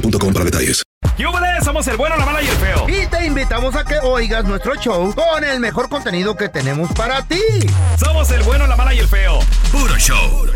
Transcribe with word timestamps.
boostmobile.com 0.00 0.32
para 0.32 0.44
detalles. 0.44 0.82
¡Yúbales! 1.18 1.64
Somos 1.64 1.86
el 1.88 1.96
bueno, 1.96 2.16
la 2.16 2.26
mala 2.26 2.42
y 2.42 2.46
el 2.46 2.56
feo. 2.56 2.86
Y 2.88 3.06
te 3.06 3.26
invitamos 3.26 3.74
a 3.74 3.84
que 3.84 3.98
oigas 4.02 4.44
nuestro 4.44 4.74
show 4.76 5.12
con 5.14 5.44
el 5.44 5.60
mejor 5.60 5.88
contenido 5.88 6.36
que 6.36 6.48
tenemos 6.48 6.92
para 6.92 7.22
ti. 7.22 7.40
Somos 7.98 8.30
el 8.30 8.42
bueno, 8.42 8.66
la 8.66 8.76
mala 8.76 8.94
y 8.94 8.98
el 8.98 9.08
feo. 9.08 9.38
Puro 9.72 9.96
show. 9.96 10.46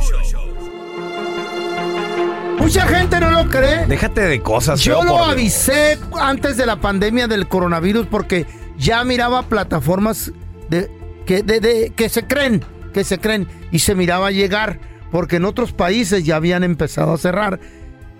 Mucha 2.59 2.87
gente 2.87 3.19
no 3.21 3.31
lo 3.31 3.49
cree. 3.49 3.87
Déjate 3.87 4.21
de 4.23 4.41
cosas, 4.43 4.81
Yo 4.81 4.97
feo, 5.01 5.05
lo 5.05 5.11
por 5.13 5.21
Dios. 5.23 5.33
avisé 5.33 5.99
antes 6.21 6.57
de 6.57 6.67
la 6.67 6.77
pandemia 6.77 7.27
del 7.27 7.49
coronavirus 7.49 8.07
porque 8.07 8.47
ya 8.77 9.03
miraba 9.05 9.43
plataformas 9.45 10.31
de, 10.69 10.91
que, 11.27 11.43
de- 11.43 11.61
de- 11.61 11.93
que 11.97 12.09
se 12.09 12.27
creen, 12.27 12.65
que 12.93 13.03
se 13.03 13.19
creen 13.19 13.49
y 13.73 13.79
se 13.81 13.95
miraba 13.95 14.31
llegar 14.31 14.79
porque 15.11 15.37
en 15.37 15.47
otros 15.47 15.73
países 15.73 16.25
ya 16.25 16.37
habían 16.37 16.63
empezado 16.63 17.15
a 17.15 17.19
cerrar 17.19 17.59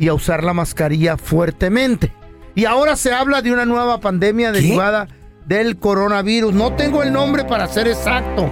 y 0.01 0.09
a 0.09 0.15
usar 0.15 0.43
la 0.43 0.53
mascarilla 0.55 1.17
fuertemente. 1.17 2.13
Y 2.57 2.65
ahora 2.65 2.97
se 2.97 3.13
habla 3.13 3.43
de 3.43 3.53
una 3.53 3.65
nueva 3.67 4.01
pandemia 4.01 4.51
derivada 4.51 5.07
del 5.47 5.79
coronavirus. 5.79 6.53
No 6.55 6.75
tengo 6.75 7.03
el 7.05 7.13
nombre 7.13 7.45
para 7.45 7.69
ser 7.69 7.87
exacto, 7.87 8.51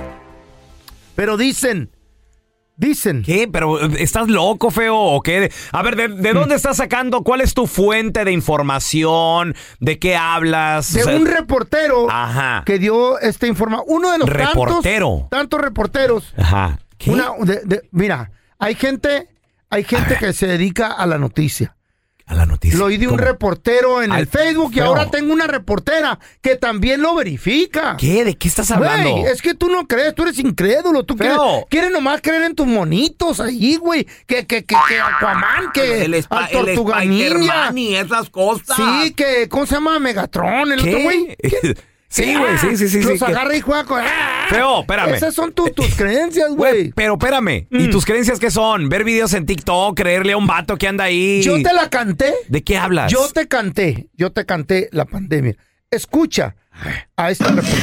pero 1.17 1.37
dicen, 1.37 1.91
dicen. 2.77 3.23
¿Qué? 3.25 3.49
¿Pero 3.51 3.81
estás 3.97 4.29
loco, 4.29 4.71
feo, 4.71 4.95
o 4.97 5.21
qué? 5.23 5.51
A 5.73 5.83
ver, 5.83 5.97
¿de, 5.97 6.09
Mm. 6.09 6.21
de 6.23 6.33
dónde 6.33 6.55
estás 6.55 6.77
sacando? 6.77 7.23
¿Cuál 7.23 7.41
es 7.41 7.55
tu 7.55 7.67
fuente 7.67 8.25
de 8.25 8.31
información? 8.33 9.55
¿De 9.81 9.99
qué 9.99 10.17
hablas? 10.17 10.93
de 10.93 11.03
O 11.03 11.05
sea, 11.07 11.17
un 11.17 11.27
reportero 11.27 12.09
Ajá. 12.11 12.63
que 12.65 12.79
dio 12.79 13.19
esta 13.19 13.47
información. 13.47 13.87
Uno 13.89 14.13
de 14.13 14.19
los 14.19 14.29
Reportero. 14.29 15.09
tantos, 15.09 15.31
tantos 15.31 15.61
reporteros. 15.61 16.35
Ajá. 16.37 16.79
¿Qué? 16.99 17.11
Una, 17.11 17.31
de- 17.41 17.63
de- 17.65 17.83
mira, 17.91 18.31
hay 18.59 18.75
gente, 18.75 19.29
hay 19.71 19.85
gente 19.85 20.17
que 20.19 20.33
se 20.33 20.47
dedica 20.47 20.89
a 20.93 21.07
la 21.07 21.19
noticia. 21.19 21.75
A 22.27 22.35
la 22.35 22.45
noticia. 22.45 22.79
Lo 22.79 22.85
oí 22.85 22.99
de 22.99 23.07
un 23.07 23.15
¿Cómo? 23.17 23.25
reportero 23.25 24.03
en 24.03 24.13
Al 24.13 24.21
el 24.21 24.27
Facebook 24.27 24.71
y 24.73 24.75
feo. 24.75 24.85
ahora 24.89 25.11
tengo 25.11 25.33
una 25.33 25.47
reportera 25.47 26.19
que 26.43 26.57
también 26.57 27.01
lo 27.01 27.15
verifica. 27.15 27.97
¿Qué? 27.99 28.23
¿De 28.23 28.37
qué 28.37 28.49
estás 28.49 28.71
hablando? 28.71 29.11
Güey, 29.13 29.33
es 29.33 29.41
que 29.41 29.55
tú 29.55 29.71
no 29.71 29.87
crees, 29.87 30.15
tú 30.15 30.25
eres 30.25 30.39
incrédulo, 30.39 31.05
tú 31.05 31.17
quieres, 31.17 31.39
Feo. 31.39 31.67
quieres 31.71 31.91
nomás 31.91 32.21
creer 32.21 32.43
en 32.43 32.55
tus 32.55 32.67
monitos 32.67 33.41
ahí, 33.41 33.77
güey, 33.77 34.05
que, 34.27 34.47
que, 34.47 34.63
que, 34.67 34.77
que 34.89 35.01
Aquaman, 35.01 35.73
que 35.73 36.05
el, 36.05 36.13
Spa- 36.17 36.45
al 36.45 36.51
Tortuga 36.51 37.01
Ninja. 37.03 37.29
Spider-Man 37.29 37.79
y 37.79 37.97
esas 37.97 38.29
cosas. 38.29 38.77
Sí, 38.77 39.15
que, 39.15 39.49
¿cómo 39.49 39.65
se 39.65 39.77
llama? 39.77 39.99
Megatron, 39.99 40.71
el 40.73 40.81
otro 40.81 41.01
güey. 41.01 41.35
sí, 42.09 42.35
güey, 42.37 42.59
sí, 42.59 42.77
sí, 42.77 42.89
sí. 42.89 43.03
Los 43.03 43.13
sí, 43.13 43.19
que- 43.19 43.25
agarra 43.33 43.57
y 43.57 43.61
juega 43.61 43.85
con... 43.85 44.03
Feo, 44.49 44.81
espérame. 44.81 45.15
Esas 45.15 45.35
son 45.35 45.53
tu- 45.53 45.69
tus 45.71 45.95
creencias, 45.95 46.49
Güey, 46.55 46.73
güey. 46.73 46.93
pero 46.93 47.15
espérame. 47.15 47.67
Mm. 47.71 47.81
¿Y 47.81 47.89
tus 47.91 48.05
creencias 48.07 48.39
qué 48.41 48.51
son? 48.51 48.89
¿Ver 48.89 49.05
videos 49.05 49.35
en 49.35 49.45
TikTok? 49.47 49.97
¿Creerle 49.97 50.33
a 50.33 50.37
un 50.39 50.47
vato 50.47 50.77
que 50.77 50.89
anda 50.89 51.05
ahí? 51.05 51.43
Yo 51.43 51.57
te 51.63 51.73
la 51.75 51.91
canté. 51.91 52.35
¿De 52.49 52.63
qué 52.65 52.79
hablas? 52.79 53.13
Yo 53.13 53.29
te 53.29 53.47
canté, 53.47 54.09
yo 54.15 54.33
te 54.33 54.47
canté 54.47 54.89
la 54.93 55.05
pandemia. 55.05 55.55
Escucha 55.91 56.55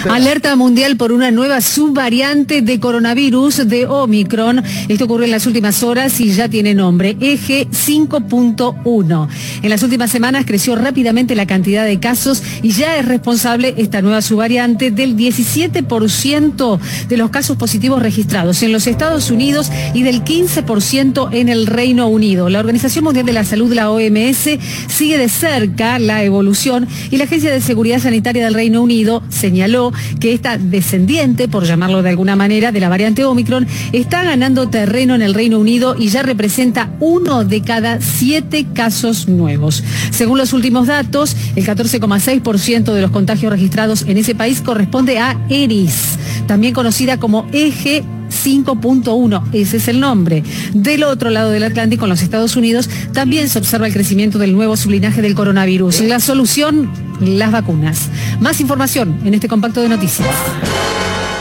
Alerta 0.10 0.56
mundial 0.56 0.96
por 0.96 1.12
una 1.12 1.30
nueva 1.30 1.60
subvariante 1.60 2.62
de 2.62 2.80
coronavirus 2.80 3.68
de 3.68 3.86
Omicron. 3.86 4.64
Esto 4.88 5.04
ocurre 5.04 5.26
en 5.26 5.32
las 5.32 5.46
últimas 5.46 5.84
horas 5.84 6.22
y 6.22 6.32
ya 6.32 6.48
tiene 6.48 6.74
nombre, 6.74 7.18
eje 7.20 7.68
5.1. 7.68 9.28
En 9.62 9.70
las 9.70 9.84
últimas 9.84 10.10
semanas 10.10 10.46
creció 10.48 10.78
rápidamente 10.78 11.36
la 11.36 11.46
cantidad 11.46 11.84
de 11.84 12.00
casos 12.00 12.42
y 12.62 12.72
ya 12.72 12.96
es 12.96 13.06
responsable 13.06 13.74
esta 13.78 14.02
nueva 14.02 14.22
subvariante 14.22 14.90
del 14.92 15.18
17% 15.18 16.80
de 17.10 17.18
los 17.18 17.30
casos 17.30 17.58
positivos 17.58 18.02
registrados 18.02 18.64
en 18.64 18.72
los 18.72 18.88
Estados 18.88 19.32
Unidos 19.32 19.70
y 19.94 20.04
del 20.04 20.24
15% 20.24 21.28
en 21.34 21.50
el 21.50 21.68
Reino 21.68 22.08
Unido. 22.08 22.48
La 22.48 22.62
Organización 22.62 23.04
Mundial 23.04 23.26
de 23.26 23.34
la 23.34 23.44
Salud, 23.44 23.74
la 23.74 23.92
OMS, 23.92 24.58
sigue 24.88 25.18
de 25.18 25.28
cerca 25.28 26.00
la 26.00 26.24
evolución 26.24 26.88
y 27.12 27.18
la 27.18 27.26
Agencia 27.26 27.52
de 27.52 27.60
Seguridad 27.60 28.00
Sanitaria 28.00 28.46
del 28.46 28.54
Reino 28.54 28.82
Unido 28.82 28.85
señaló 29.30 29.92
que 30.20 30.34
esta 30.34 30.58
descendiente, 30.58 31.48
por 31.48 31.66
llamarlo 31.66 32.02
de 32.02 32.10
alguna 32.10 32.36
manera, 32.36 32.72
de 32.72 32.80
la 32.80 32.90
variante 32.90 33.26
Omicron, 33.26 33.68
está 33.92 34.24
ganando 34.24 34.70
terreno 34.70 35.16
en 35.16 35.22
el 35.22 35.34
Reino 35.34 35.60
Unido 35.60 35.96
y 35.98 36.10
ya 36.10 36.24
representa 36.24 36.92
uno 37.00 37.44
de 37.44 37.62
cada 37.62 38.02
siete 38.02 38.66
casos 38.74 39.28
nuevos. 39.28 39.84
Según 40.12 40.38
los 40.38 40.54
últimos 40.54 40.88
datos, 40.88 41.36
el 41.56 41.66
14,6% 41.66 42.94
de 42.94 43.02
los 43.02 43.12
contagios 43.12 43.52
registrados 43.52 44.04
en 44.04 44.18
ese 44.18 44.36
país 44.36 44.62
corresponde 44.62 45.20
a 45.20 45.40
ERIS, 45.50 46.18
también 46.48 46.74
conocida 46.74 47.18
como 47.18 47.48
eje 47.52 48.04
5.1, 48.30 49.44
ese 49.54 49.78
es 49.78 49.88
el 49.88 50.00
nombre. 50.00 50.44
Del 50.74 51.04
otro 51.04 51.30
lado 51.30 51.52
del 51.52 51.64
Atlántico, 51.64 52.06
en 52.06 52.10
los 52.10 52.22
Estados 52.22 52.56
Unidos, 52.56 52.90
también 53.14 53.50
se 53.50 53.60
observa 53.60 53.88
el 53.88 53.94
crecimiento 53.94 54.40
del 54.40 54.54
nuevo 54.54 54.78
sublinaje 54.78 55.22
del 55.22 55.36
coronavirus. 55.36 56.02
La 56.02 56.20
solución, 56.20 56.92
las 57.20 57.52
vacunas. 57.52 58.10
Más 58.40 58.60
información 58.62 59.20
en 59.26 59.34
este 59.34 59.48
compacto 59.48 59.82
de 59.82 59.90
noticias. 59.90 60.30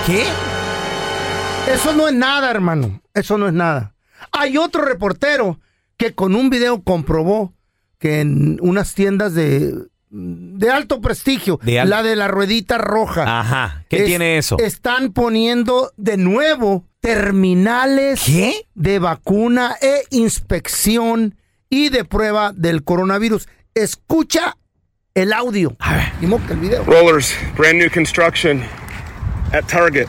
¿Qué? 0.07 0.25
Eso 1.73 1.95
no 1.95 2.09
es 2.09 2.15
nada, 2.15 2.51
hermano. 2.51 3.01
Eso 3.15 3.39
no 3.39 3.47
es 3.49 3.55
nada. 3.55 3.95
Hay 4.33 4.57
otro 4.59 4.85
reportero 4.85 5.61
que 5.97 6.15
con 6.15 6.35
un 6.35 6.51
video 6.51 6.83
comprobó 6.83 7.55
que 7.99 8.21
en 8.21 8.59
unas 8.61 8.95
tiendas 8.95 9.35
de, 9.35 9.75
de 10.11 10.71
alto 10.71 11.01
prestigio, 11.01 11.59
De 11.63 11.81
al- 11.81 11.89
la 11.91 12.03
de 12.03 12.17
la 12.17 12.29
ruedita 12.29 12.79
roja, 12.79 13.41
Ajá. 13.41 13.85
¿Qué 13.89 13.99
es- 13.99 14.05
tiene 14.07 14.39
eso? 14.39 14.59
están 14.59 15.13
poniendo 15.13 15.93
de 15.97 16.17
nuevo 16.17 16.87
terminales 17.01 18.23
¿Qué? 18.27 18.67
de 18.75 18.99
vacuna 18.99 19.77
e 19.81 20.05
inspección 20.11 21.37
y 21.71 21.89
de 21.91 22.05
prueba 22.05 22.53
del 22.53 22.83
coronavirus. 22.85 23.49
Escucha 23.75 24.57
el 25.15 25.33
audio. 25.33 25.77
A 25.79 25.95
ver. 25.95 26.13
Dimos 26.21 26.43
que 26.43 26.55
el 26.55 26.59
video. 26.59 26.83
Rollers, 26.85 27.33
brand 27.57 27.79
new 27.79 27.89
construction 27.89 28.65
at 29.53 29.69
Target. 29.69 30.09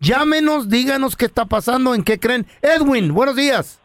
Llámenos, 0.00 0.68
díganos 0.68 1.16
qué 1.16 1.26
está 1.26 1.44
pasando, 1.44 1.94
en 1.94 2.02
qué 2.02 2.18
creen. 2.18 2.46
Edwin, 2.62 3.12
buenos 3.12 3.36
días. 3.36 3.78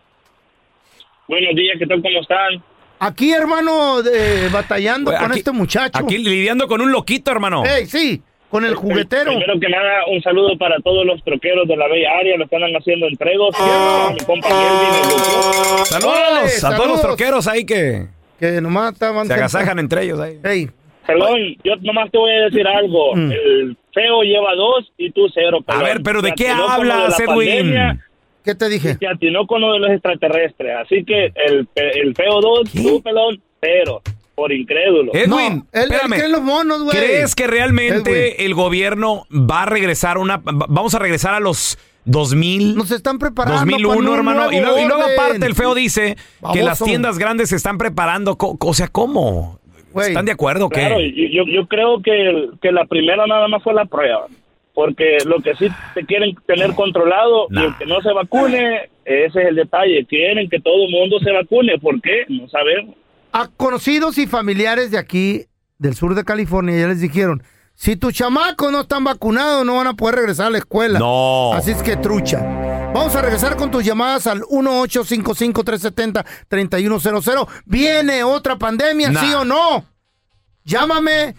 Buenos 1.28 1.56
días, 1.56 1.76
¿qué 1.80 1.86
tal? 1.88 2.02
¿Cómo 2.02 2.22
están? 2.22 2.64
Aquí, 3.06 3.32
hermano, 3.32 4.02
de- 4.02 4.50
batallando 4.50 5.12
con 5.12 5.30
aquí- 5.32 5.40
este 5.40 5.52
muchacho. 5.52 6.00
Aquí 6.00 6.18
lidiando 6.18 6.68
con 6.68 6.82
un 6.82 6.92
loquito, 6.92 7.32
hermano. 7.32 7.64
Ey, 7.66 7.86
sí, 7.86 8.22
con 8.50 8.66
el 8.66 8.74
juguetero. 8.76 9.26
Primero 9.32 9.60
que 9.60 9.70
nada, 9.70 10.06
un 10.12 10.22
saludo 10.22 10.58
para 10.58 10.78
todos 10.80 11.06
los 11.06 11.24
troqueros 11.24 11.68
de 11.68 11.78
la 11.78 11.88
bella 11.88 12.10
área, 12.20 12.38
los 12.38 12.50
que 12.50 12.56
andan 12.56 12.72
haciendo 12.76 13.08
entregos. 13.08 13.56
Ah. 13.60 14.12
Mi 14.18 14.26
compa 14.26 14.48
Kelvin, 14.48 15.04
el 15.04 15.10
Lucio. 15.10 15.86
Saludos 15.86 16.14
Órale, 16.18 16.50
a 16.64 16.76
todos 16.78 16.88
los 16.90 17.02
troqueros 17.02 17.48
ahí 17.48 17.66
que 17.66 18.08
Que 18.40 18.60
nomás 18.62 18.94
estaban... 18.94 19.28
se 19.28 19.34
agasajan 19.34 19.80
entre 19.80 20.04
ellos 20.04 20.20
ahí. 20.20 20.40
Ey, 20.44 20.70
Perdón, 21.06 21.38
yo 21.64 21.76
nomás 21.82 22.10
te 22.12 22.18
voy 22.18 22.32
a 22.32 22.46
decir 22.46 22.68
algo. 22.68 23.16
Mm. 23.16 23.32
El 23.32 23.78
feo 23.94 24.24
lleva 24.24 24.56
dos 24.56 24.92
y 24.98 25.12
tú 25.12 25.28
cero. 25.32 25.60
A 25.62 25.72
pelón. 25.74 25.84
ver, 25.84 26.02
pero 26.04 26.22
¿de 26.24 26.32
qué 26.34 26.50
hablas, 26.50 27.20
la 27.20 27.26
Edwin? 27.26 28.02
¿Qué 28.46 28.56
te 28.56 28.70
dije? 28.70 28.96
Te 28.96 29.08
atinó 29.08 29.46
con 29.48 29.60
lo 29.62 29.74
de 29.74 29.80
los 29.80 29.90
extraterrestres. 29.92 30.76
Así 30.82 31.04
que 31.04 31.32
el, 31.36 31.66
pe- 31.68 32.00
el 32.00 32.16
feo 32.16 32.40
dos, 32.42 32.72
tú, 32.72 33.02
pelón, 33.02 33.42
cero. 33.62 34.02
Por 34.36 34.52
incrédulo. 34.52 35.14
Edwin, 35.14 35.30
No, 35.30 35.40
él- 35.40 35.62
él 35.72 35.82
espérame. 35.84 36.12
cree 36.12 36.26
en 36.26 36.32
los 36.34 36.42
monos, 36.42 36.84
güey. 36.84 36.98
¿Crees 36.98 37.36
que 37.36 37.48
realmente 37.48 38.36
Edwin. 38.36 38.46
el 38.46 38.54
gobierno 38.54 39.24
va 39.32 39.64
a 39.64 39.66
regresar 39.66 40.18
una 40.18 40.38
va- 40.38 40.66
vamos 40.68 40.94
a 40.94 41.00
regresar 41.00 41.34
a 41.34 41.40
los 41.40 41.78
2000 42.04 42.76
Nos 42.76 42.92
están 42.92 43.18
preparando 43.18 43.60
2001, 43.62 43.88
para 43.98 44.10
un 44.12 44.14
hermano. 44.18 44.52
Y 44.52 44.60
luego, 44.60 44.78
y 44.80 44.86
luego 44.86 45.04
aparte 45.04 45.46
el 45.46 45.56
feo 45.56 45.74
dice 45.74 46.18
que 46.54 46.64
las 46.64 46.80
tiendas 46.84 47.18
grandes 47.18 47.48
se 47.50 47.56
están 47.56 47.78
preparando. 47.78 48.36
Co- 48.38 48.58
O 48.60 48.74
sea, 48.74 48.90
¿cómo? 48.90 49.60
Güey. 49.94 50.10
¿Están 50.10 50.26
de 50.26 50.34
acuerdo 50.34 50.66
o 50.66 50.70
qué? 50.70 50.82
Claro, 50.82 51.00
yo, 51.00 51.44
yo 51.48 51.68
creo 51.68 52.02
que, 52.04 52.50
que 52.62 52.72
la 52.74 52.84
primera 52.86 53.26
nada 53.26 53.48
más 53.48 53.64
fue 53.64 53.74
la 53.74 53.86
prueba. 53.86 54.28
Porque 54.76 55.18
lo 55.26 55.42
que 55.42 55.56
sí 55.56 55.68
te 55.96 56.06
quieren 56.06 56.36
tener 56.46 56.76
controlado, 56.76 57.48
Nah. 57.50 57.62
y 57.64 57.66
el 57.68 57.78
que 57.78 57.86
no 57.86 58.02
se 58.02 58.12
vacune, 58.14 58.90
ese 59.06 59.42
es 59.42 59.48
el 59.48 59.56
detalle. 59.56 60.06
Quieren 60.06 60.50
que 60.50 60.60
todo 60.60 60.86
el 60.86 60.92
mundo 60.92 61.18
se 61.24 61.32
vacune. 61.32 61.80
¿Por 61.80 62.00
qué? 62.02 62.26
No 62.30 62.48
sabemos. 62.50 62.94
A 63.32 63.48
conocidos 63.56 64.18
y 64.18 64.28
familiares 64.28 64.92
de 64.92 64.98
aquí, 64.98 65.46
del 65.80 65.96
sur 65.96 66.14
de 66.14 66.24
California, 66.26 66.78
ya 66.78 66.88
les 66.88 67.00
dijeron, 67.02 67.42
si 67.74 67.96
tus 67.96 68.14
chamacos 68.14 68.72
no 68.72 68.82
están 68.82 69.04
vacunados, 69.04 69.66
no 69.66 69.76
van 69.78 69.88
a 69.88 69.94
poder 69.94 70.16
regresar 70.16 70.48
a 70.48 70.50
la 70.52 70.58
escuela. 70.60 71.00
No. 71.00 71.54
Así 71.54 71.72
es 71.72 71.82
que 71.84 71.96
trucha. 71.98 72.40
Vamos 72.94 73.14
a 73.16 73.22
regresar 73.22 73.56
con 73.58 73.72
tus 73.72 73.84
llamadas 73.84 74.28
al 74.28 74.42
1-855-370-3100. 76.50 77.48
¿Viene 77.66 78.24
otra 78.24 78.58
pandemia, 78.58 79.10
Nah. 79.10 79.22
sí 79.22 79.34
o 79.34 79.44
no? 79.46 79.86
Llámame 80.64 81.36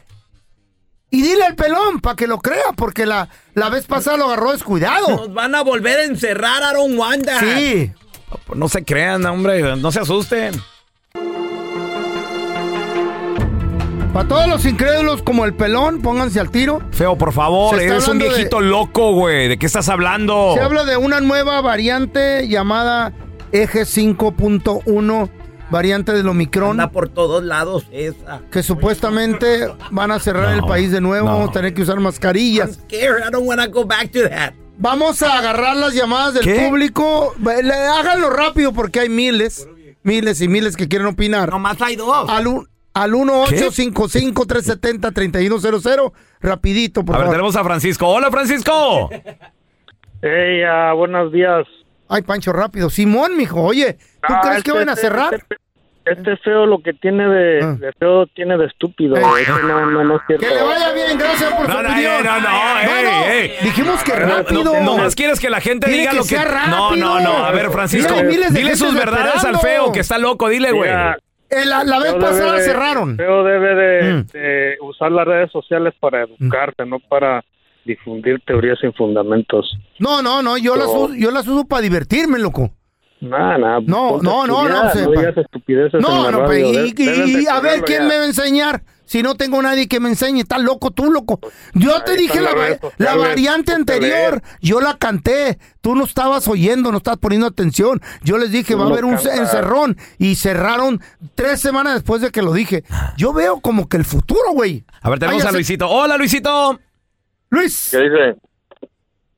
y 1.10 1.22
dile 1.22 1.44
al 1.44 1.54
pelón 1.54 2.00
para 2.00 2.16
que 2.16 2.26
lo 2.26 2.38
crea, 2.38 2.72
porque 2.76 3.06
la, 3.06 3.28
la 3.54 3.68
vez 3.68 3.86
pasada 3.86 4.16
lo 4.16 4.26
agarró 4.26 4.52
descuidado. 4.52 5.08
Nos 5.08 5.32
van 5.34 5.54
a 5.54 5.62
volver 5.62 6.00
a 6.00 6.04
encerrar, 6.04 6.62
want 6.98 7.24
that. 7.26 7.40
Sí. 7.40 7.92
No 8.54 8.68
se 8.68 8.84
crean, 8.84 9.24
hombre, 9.26 9.76
no 9.76 9.92
se 9.92 10.00
asusten. 10.00 10.54
Para 14.12 14.28
todos 14.28 14.48
los 14.48 14.64
incrédulos 14.64 15.22
como 15.22 15.44
el 15.44 15.54
pelón, 15.54 16.00
pónganse 16.00 16.40
al 16.40 16.50
tiro. 16.50 16.80
Feo, 16.90 17.18
por 17.18 17.32
favor, 17.34 17.78
eres 17.80 18.08
un 18.08 18.18
de- 18.18 18.28
viejito 18.28 18.60
loco, 18.62 19.12
güey. 19.12 19.46
¿De 19.48 19.58
qué 19.58 19.66
estás 19.66 19.90
hablando? 19.90 20.52
Se 20.54 20.60
habla 20.60 20.84
de 20.84 20.96
una 20.96 21.20
nueva 21.20 21.60
variante 21.60 22.48
llamada 22.48 23.12
Eje 23.52 23.82
5.1, 23.82 25.28
variante 25.70 26.12
del 26.12 26.28
Omicron, 26.28 26.72
Anda 26.72 26.90
por 26.90 27.08
todos 27.08 27.42
lados 27.44 27.86
esa. 27.90 28.40
que 28.50 28.62
supuestamente 28.62 29.68
van 29.90 30.10
a 30.10 30.18
cerrar 30.20 30.54
el 30.54 30.62
país 30.62 30.90
de 30.92 31.00
nuevo, 31.00 31.26
no. 31.26 31.32
vamos 31.34 31.50
a 31.50 31.52
tener 31.52 31.74
que 31.74 31.82
usar 31.82 31.96
I'm 31.96 32.04
mascarillas. 32.04 32.74
scared. 32.86 33.24
I 33.26 33.30
don't 33.30 33.46
want 33.46 33.60
to 33.62 33.70
go 33.70 33.84
back 33.84 34.10
to 34.12 34.28
that. 34.28 34.52
Vamos 34.78 35.22
a 35.22 35.38
agarrar 35.38 35.76
las 35.76 35.94
llamadas 35.94 36.34
del 36.34 36.44
¿Qué? 36.44 36.66
público. 36.68 37.34
Háganlo 37.98 38.30
rápido 38.30 38.72
porque 38.72 39.00
hay 39.00 39.08
miles, 39.08 39.66
miles 40.02 40.40
y 40.42 40.48
miles 40.48 40.76
que 40.76 40.86
quieren 40.86 41.06
opinar. 41.08 41.50
Nomás 41.50 41.80
hay 41.80 41.96
dos. 41.96 42.28
Al, 42.28 42.46
un- 42.46 42.68
al 42.92 43.12
1-855-370-3100, 43.12 46.12
rapidito, 46.40 47.04
por 47.04 47.14
A 47.14 47.18
ver, 47.18 47.24
favor. 47.26 47.36
tenemos 47.36 47.56
a 47.56 47.64
Francisco. 47.64 48.06
Hola, 48.08 48.30
Francisco. 48.30 49.08
Hey, 50.22 50.62
ah, 50.66 50.92
buenos 50.94 51.30
días. 51.32 51.66
Ay, 52.08 52.22
Pancho, 52.22 52.52
rápido. 52.52 52.88
Simón, 52.90 53.36
mijo, 53.36 53.62
oye, 53.62 53.94
¿tú 54.26 54.32
Ah, 54.34 54.40
crees 54.42 54.62
que 54.62 54.70
este- 54.70 54.78
van 54.78 54.88
a 54.88 54.92
este- 54.92 55.02
cerrar? 55.02 55.34
Este, 55.34 55.56
este 56.04 56.36
feo 56.36 56.66
lo 56.66 56.78
que 56.80 56.92
tiene 56.92 57.28
de, 57.28 57.60
Ah. 57.64 57.76
de 57.80 57.92
feo 57.98 58.26
tiene 58.28 58.56
de 58.56 58.66
estúpido. 58.66 59.16
Eh. 59.16 59.20
No, 59.20 59.86
no, 59.90 60.04
no 60.04 60.16
es 60.16 60.22
cierto. 60.26 60.46
Que 60.46 60.54
le 60.54 60.62
vaya 60.62 60.92
bien, 60.92 61.18
gracias 61.18 61.52
por 61.52 61.66
su 61.66 61.72
No, 61.72 61.82
no, 61.82 61.88
opinión. 61.88 62.12
eh, 62.14 62.22
no, 62.24 62.40
no, 62.40 62.80
ey, 62.80 63.40
ey. 63.50 63.52
Dijimos 63.62 64.02
que 64.04 64.12
no, 64.12 64.26
rápido. 64.36 64.64
No, 64.64 64.80
nomás 64.82 65.16
quieres 65.16 65.40
que 65.40 65.50
la 65.50 65.60
gente 65.60 65.90
diga 65.90 66.10
que 66.12 66.16
lo 66.18 66.24
que. 66.24 66.36
No, 66.36 66.44
rápido. 66.44 66.96
no, 66.96 67.20
no. 67.20 67.44
A 67.44 67.50
ver, 67.50 67.70
Francisco. 67.70 68.14
Mira, 68.24 68.50
Dile 68.50 68.76
sus 68.76 68.94
verdades 68.94 69.44
al 69.44 69.58
feo, 69.58 69.90
que 69.90 70.00
está 70.00 70.18
loco. 70.18 70.48
Dile, 70.48 70.70
güey. 70.72 70.90
Eh, 71.48 71.64
la, 71.64 71.84
la 71.84 71.98
vez 72.00 72.10
Feo 72.12 72.20
pasada 72.20 72.52
de- 72.54 72.62
cerraron. 72.64 73.16
Feo 73.16 73.44
debe 73.44 73.74
de, 73.76 74.12
Mm. 74.14 74.26
de 74.32 74.76
usar 74.80 75.12
las 75.12 75.26
redes 75.26 75.50
sociales 75.52 75.94
para 76.00 76.22
educarte, 76.25 76.84
no 76.84 76.98
para 76.98 77.44
difundir 77.87 78.40
teorías 78.47 78.78
sin 78.81 78.93
fundamentos. 78.93 79.76
No, 79.99 80.21
no, 80.23 80.43
no, 80.43 80.59
yo 80.59 80.76
las, 80.76 80.87
No. 80.87 80.93
uso, 80.93 81.14
yo 81.14 81.31
las 81.31 81.47
uso 81.47 81.64
para 81.64 81.83
divertirme, 81.83 82.38
loco. 82.38 82.71
Nada, 83.21 83.57
nada. 83.57 83.78
No, 83.87 84.09
ponte 84.11 84.26
no, 84.26 84.47
no, 84.47 84.69
no, 84.69 84.87
estudiar, 84.88 84.93
sepa. 84.93 85.33
No 85.37 85.43
estupideces 85.43 86.00
No, 86.02 86.25
la 86.25 86.31
no, 86.33 86.40
radio. 86.43 86.85
y, 86.87 87.47
a 87.47 87.61
ver 87.61 87.83
quién 87.83 88.02
ya. 88.02 88.09
me 88.09 88.16
va 88.19 88.25
a 88.25 88.26
enseñar. 88.26 88.83
Si 89.07 89.23
no 89.23 89.37
tengo 89.37 89.62
nadie 89.62 89.87
que 89.87 90.00
me 90.00 90.09
enseñe, 90.09 90.40
estás 90.40 90.61
loco 90.61 90.90
tú, 90.90 91.12
loco. 91.12 91.38
Yo 91.75 92.02
te 92.02 92.16
dije 92.16 92.40
la, 92.40 92.50
la 92.99 93.14
variante 93.14 93.73
anterior, 93.73 94.43
yo 94.61 94.81
la 94.81 94.99
canté. 94.99 95.59
Tú 95.81 95.95
no 95.95 96.05
estabas 96.05 96.49
oyendo, 96.49 96.90
no 96.90 96.99
estabas 96.99 97.21
poniendo 97.21 97.47
atención. 97.47 98.02
Yo 98.25 98.37
les 98.37 98.50
dije, 98.50 98.73
Tú 98.73 98.81
va 98.81 98.87
a 98.87 98.88
no 98.88 98.93
haber 98.95 99.05
un 99.05 99.14
encerrón. 99.14 99.97
Y 100.19 100.35
cerraron 100.35 101.00
tres 101.37 101.61
semanas 101.61 101.95
después 101.95 102.21
de 102.21 102.31
que 102.33 102.43
lo 102.43 102.52
dije. 102.52 102.83
Yo 103.16 103.33
veo 103.33 103.61
como 103.61 103.88
que 103.88 103.97
el 103.97 104.05
futuro, 104.05 104.50
güey. 104.52 104.85
A 105.00 105.09
ver, 105.09 105.21
tenemos 105.21 105.45
Ay, 105.45 105.49
a 105.50 105.52
Luisito. 105.52 105.88
Hola, 105.88 106.16
Luisito. 106.16 106.81
Luis, 107.50 107.88
¿Qué 107.90 107.98
dice? 108.02 108.36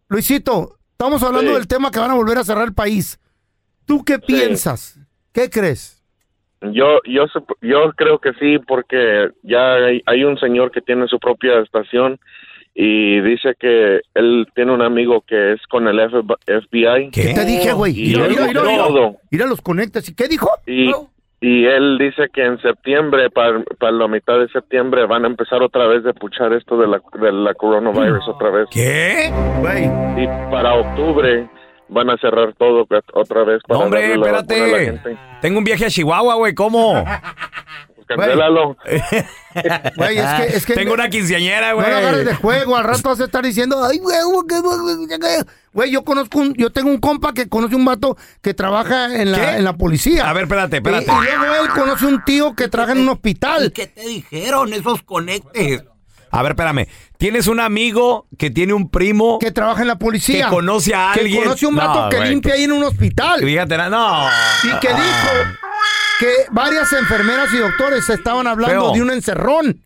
Luisito, 0.09 0.77
estamos 0.93 1.23
hablando 1.23 1.51
Sí. 1.53 1.57
del 1.59 1.69
tema 1.69 1.91
que 1.91 1.99
van 1.99 2.11
a 2.11 2.15
volver 2.15 2.39
a 2.39 2.45
cerrar 2.45 2.65
el 2.67 2.75
país. 2.75 3.19
¿Tú 3.85 4.05
qué 4.05 4.19
piensas? 4.19 4.99
¿Qué 5.33 5.49
crees? 5.51 6.03
Yo, 6.61 6.99
yo, 7.05 7.27
yo 7.61 7.93
creo 7.97 8.19
que 8.19 8.33
sí, 8.41 8.59
porque 8.67 9.29
ya 9.43 9.75
hay, 9.75 10.03
hay 10.07 10.25
un 10.25 10.39
señor 10.39 10.73
que 10.73 10.81
tiene 10.81 11.07
su 11.07 11.19
propia 11.21 11.61
estación 11.61 12.19
y 12.75 13.21
dice 13.21 13.55
que 13.59 14.01
él 14.15 14.47
tiene 14.55 14.73
un 14.73 14.83
amigo 14.83 15.23
que 15.27 15.53
es 15.53 15.61
con 15.69 15.87
el 15.87 16.01
FBI 16.01 17.11
¿Qué? 17.13 17.33
Te 17.35 17.45
dije, 17.45 17.73
güey. 17.73 17.93
y 17.93 18.07
Mira, 18.17 18.29
mira, 18.29 18.63
mira. 18.65 19.13
Mira 19.31 19.47
los 19.47 19.61
conectas. 19.61 20.09
¿Y 20.09 20.15
qué 20.15 20.27
dijo? 20.29 20.51
Y, 20.67 20.91
y 21.41 21.65
él 21.67 21.99
dice 21.99 22.29
que 22.33 22.45
en 22.45 22.61
septiembre, 22.61 23.31
para, 23.31 23.63
para 23.79 23.93
la 23.93 24.09
mitad 24.09 24.39
de 24.39 24.49
septiembre, 24.49 25.07
van 25.07 25.25
a 25.25 25.29
empezar 25.29 25.63
otra 25.63 25.87
vez 25.87 26.03
de 26.03 26.13
puchar 26.15 26.53
esto 26.53 26.77
de 26.77 26.87
la, 26.89 27.01
de 27.21 27.33
la 27.33 27.55
coronavirus 27.55 28.27
otra 28.29 28.51
vez. 28.51 28.67
¿Qué? 28.71 29.31
Y 30.17 30.27
para 30.51 30.75
octubre 30.75 31.49
van 31.89 32.11
a 32.11 32.17
cerrar 32.19 32.53
todo 32.55 32.87
otra 33.15 33.45
vez 33.45 33.63
para 33.67 33.79
No, 33.79 33.85
hombre, 33.87 34.01
darle 34.01 34.17
la 34.17 34.33
vacuna 34.33 34.55
a 34.57 34.59
la 34.59 34.67
espérate. 34.79 34.85
gente. 35.09 35.19
Tengo 35.41 35.59
un 35.59 35.65
viaje 35.65 35.87
a 35.87 35.89
Chihuahua, 35.91 36.35
güey. 36.35 36.55
¿Cómo? 36.55 37.03
cancélalo. 38.09 38.77
Güey, 39.97 40.19
es 40.19 40.27
que, 40.27 40.57
es 40.57 40.67
que 40.67 40.75
Tengo 40.75 40.93
una 40.95 41.09
quinceañera, 41.09 41.71
no 41.71 41.77
güey. 41.77 41.91
lo 41.91 41.97
agarres 41.97 42.25
de 42.27 42.35
juego, 42.35 42.77
al 42.77 42.85
rato 42.85 43.09
vas 43.09 43.21
a 43.21 43.25
estar 43.25 43.45
diciendo, 43.45 43.85
ay, 43.85 43.99
güey, 43.99 44.17
güey, 44.25 44.61
güey, 44.61 44.79
güey, 44.79 45.07
güey". 45.07 45.19
güey, 45.73 45.91
yo 45.91 46.05
conozco 46.05 46.39
un, 46.39 46.55
yo 46.55 46.71
tengo 46.71 46.91
un 46.91 46.99
compa 46.99 47.33
que 47.33 47.49
conoce 47.49 47.75
un 47.75 47.85
vato 47.85 48.17
que 48.41 48.55
trabaja 48.55 49.21
en 49.21 49.33
la, 49.33 49.57
en 49.57 49.65
la 49.65 49.73
policía. 49.77 50.29
A 50.29 50.33
ver, 50.33 50.45
espérate, 50.45 50.77
Y, 50.77 50.79
espérate. 50.79 51.07
y 51.11 51.39
luego 51.39 51.55
él 51.65 51.69
conoce 51.71 52.07
un 52.07 52.23
tío 52.25 52.55
que 52.55 52.69
trabaja 52.69 52.93
en 52.93 53.01
un 53.01 53.09
hospital. 53.09 53.73
¿Qué 53.73 53.87
te 53.89 54.03
dijeron 54.07 54.73
esos 54.73 55.03
conectes? 55.03 55.83
A 56.31 56.43
ver, 56.43 56.53
espérame. 56.53 56.87
Tienes 57.17 57.47
un 57.47 57.59
amigo 57.59 58.27
que 58.39 58.51
tiene 58.51 58.75
un 58.75 58.91
primo 58.91 59.39
que 59.41 59.51
trabaja 59.51 59.81
en 59.83 59.89
la 59.89 59.99
policía. 59.99 60.45
que 60.45 60.51
conoce 60.51 60.95
a 60.95 61.13
Que 61.15 61.21
alguien. 61.21 61.43
conoce 61.45 61.67
un 61.67 61.75
vato 61.75 62.03
No, 62.05 62.09
que 62.11 62.21
limpia 62.21 62.55
ahí 62.55 62.65
en 62.65 62.73
un 62.73 62.85
hospital. 62.85 63.41
Fíjate, 63.41 63.77
no. 63.89 64.27
Y 64.63 64.79
que 64.79 64.89
dijo 64.89 65.29
que 66.19 66.31
varias 66.51 66.93
enfermeras 66.93 67.53
y 67.53 67.59
doctores 67.59 68.09
estaban 68.11 68.47
hablando 68.47 68.81
Feo. 68.87 68.93
de 68.93 69.03
un 69.03 69.11
encerrón 69.11 69.83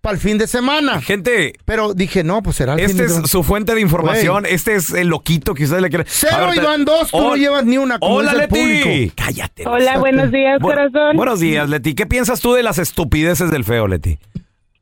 para 0.00 0.14
el 0.14 0.20
fin 0.20 0.36
de 0.36 0.46
semana. 0.46 1.00
Gente, 1.00 1.54
Pero 1.64 1.94
dije, 1.94 2.24
no, 2.24 2.42
pues 2.42 2.56
será 2.56 2.74
el 2.74 2.80
fin 2.80 2.90
este 2.90 3.02
de 3.02 3.06
es 3.06 3.12
semana. 3.12 3.28
su 3.28 3.42
fuente 3.42 3.74
de 3.74 3.80
información. 3.80 4.44
Este 4.46 4.74
es 4.74 4.90
el 4.92 5.08
loquito 5.08 5.54
que 5.54 5.64
ustedes 5.64 5.80
le 5.82 5.88
quieren. 5.88 6.06
Cero 6.08 6.50
y 6.54 6.58
van 6.60 6.84
dos, 6.84 7.10
tú 7.10 7.20
no 7.20 7.36
llevas 7.36 7.64
ni 7.64 7.78
una, 7.78 7.98
como 7.98 8.16
Hola, 8.16 8.32
el 8.32 8.38
Leti. 8.38 8.48
público. 8.54 9.14
Cállate. 9.16 9.66
Hola, 9.66 9.98
buenos 9.98 10.30
días, 10.30 10.58
Bu- 10.60 10.64
corazón. 10.68 11.16
Buenos 11.16 11.40
días, 11.40 11.68
Leti. 11.70 11.94
¿Qué 11.94 12.04
piensas 12.06 12.40
tú 12.40 12.52
de 12.52 12.62
las 12.62 12.78
estupideces 12.78 13.50
del 13.50 13.64
feo, 13.64 13.88
Leti? 13.88 14.18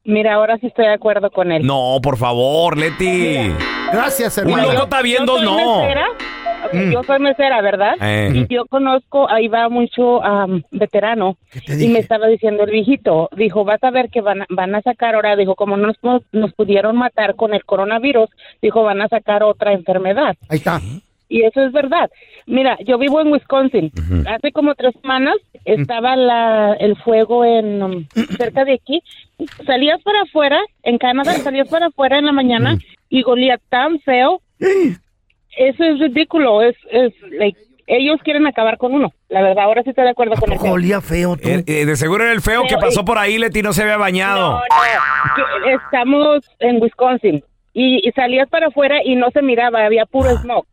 Mira, 0.04 0.34
ahora 0.34 0.58
sí 0.58 0.66
estoy 0.66 0.86
de 0.86 0.94
acuerdo 0.94 1.30
con 1.30 1.52
él. 1.52 1.64
No, 1.64 2.00
por 2.02 2.16
favor, 2.16 2.76
Leti. 2.76 3.36
Gracias, 3.92 4.36
Un 4.38 4.44
hermano. 4.50 4.72
loco 4.72 4.84
está 4.84 5.02
viendo, 5.02 5.40
no. 5.40 5.82
Mm. 6.72 6.92
Yo 6.92 7.02
soy 7.02 7.18
mesera, 7.18 7.60
¿verdad? 7.60 7.94
Eh. 8.00 8.32
Y 8.34 8.54
yo 8.54 8.66
conozco, 8.66 9.28
ahí 9.30 9.48
va 9.48 9.68
mucho 9.68 10.22
am, 10.22 10.62
veterano. 10.70 11.36
te 11.66 11.84
Y 11.84 11.88
me 11.88 11.98
estaba 11.98 12.26
diciendo 12.26 12.64
el 12.64 12.70
viejito, 12.70 13.28
dijo, 13.36 13.64
vas 13.64 13.82
a 13.82 13.90
ver 13.90 14.10
que 14.10 14.20
van 14.20 14.42
a, 14.42 14.46
van 14.48 14.74
a 14.74 14.82
sacar 14.82 15.14
ahora, 15.14 15.36
dijo, 15.36 15.54
como 15.54 15.76
nos, 15.76 15.96
nos 16.32 16.52
pudieron 16.54 16.96
matar 16.96 17.34
con 17.34 17.54
el 17.54 17.64
coronavirus, 17.64 18.28
dijo, 18.60 18.82
van 18.82 19.02
a 19.02 19.08
sacar 19.08 19.42
otra 19.42 19.72
enfermedad. 19.72 20.36
Ahí 20.48 20.58
está. 20.58 20.80
Y 21.32 21.44
eso 21.44 21.62
es 21.62 21.72
verdad. 21.72 22.10
Mira, 22.46 22.76
yo 22.84 22.98
vivo 22.98 23.18
en 23.22 23.32
Wisconsin. 23.32 23.90
Hace 24.26 24.52
como 24.52 24.74
tres 24.74 24.94
semanas 25.00 25.36
estaba 25.64 26.14
la, 26.14 26.74
el 26.78 26.94
fuego 26.96 27.42
en 27.46 27.82
um, 27.82 28.06
cerca 28.36 28.66
de 28.66 28.74
aquí. 28.74 29.02
Salías 29.64 30.02
para 30.02 30.22
afuera, 30.22 30.60
en 30.82 30.98
Canadá, 30.98 31.32
salías 31.32 31.68
para 31.68 31.86
afuera 31.86 32.18
en 32.18 32.26
la 32.26 32.32
mañana 32.32 32.76
y 33.08 33.22
golía 33.22 33.58
tan 33.70 33.98
feo. 34.00 34.42
Eso 35.56 35.84
es 35.84 35.98
ridículo. 36.00 36.62
Es, 36.62 36.76
es, 36.90 37.12
like, 37.32 37.58
ellos 37.86 38.20
quieren 38.24 38.46
acabar 38.46 38.78
con 38.78 38.92
uno. 38.94 39.12
La 39.28 39.42
verdad, 39.42 39.64
ahora 39.64 39.82
sí 39.82 39.90
estoy 39.90 40.04
de 40.04 40.10
acuerdo 40.10 40.34
con 40.36 40.52
el 40.52 40.58
feo. 40.58 40.72
Olía 40.72 41.00
feo 41.00 41.36
tú. 41.36 41.48
Eh, 41.48 41.64
eh, 41.66 41.84
de 41.86 41.96
seguro 41.96 42.24
era 42.24 42.32
el 42.32 42.40
feo 42.40 42.62
que 42.68 42.76
pasó 42.76 43.00
y- 43.00 43.04
por 43.04 43.18
ahí, 43.18 43.38
Leti, 43.38 43.62
no 43.62 43.72
se 43.72 43.82
había 43.82 43.96
bañado. 43.96 44.52
No, 44.52 44.58
no, 44.60 45.64
que 45.64 45.74
estamos 45.74 46.40
en 46.60 46.82
Wisconsin. 46.82 47.44
Y, 47.74 48.06
y 48.06 48.12
salías 48.12 48.48
para 48.48 48.68
afuera 48.68 48.96
y 49.04 49.16
no 49.16 49.30
se 49.30 49.42
miraba, 49.42 49.84
había 49.84 50.04
puro 50.06 50.36
smoke. 50.38 50.66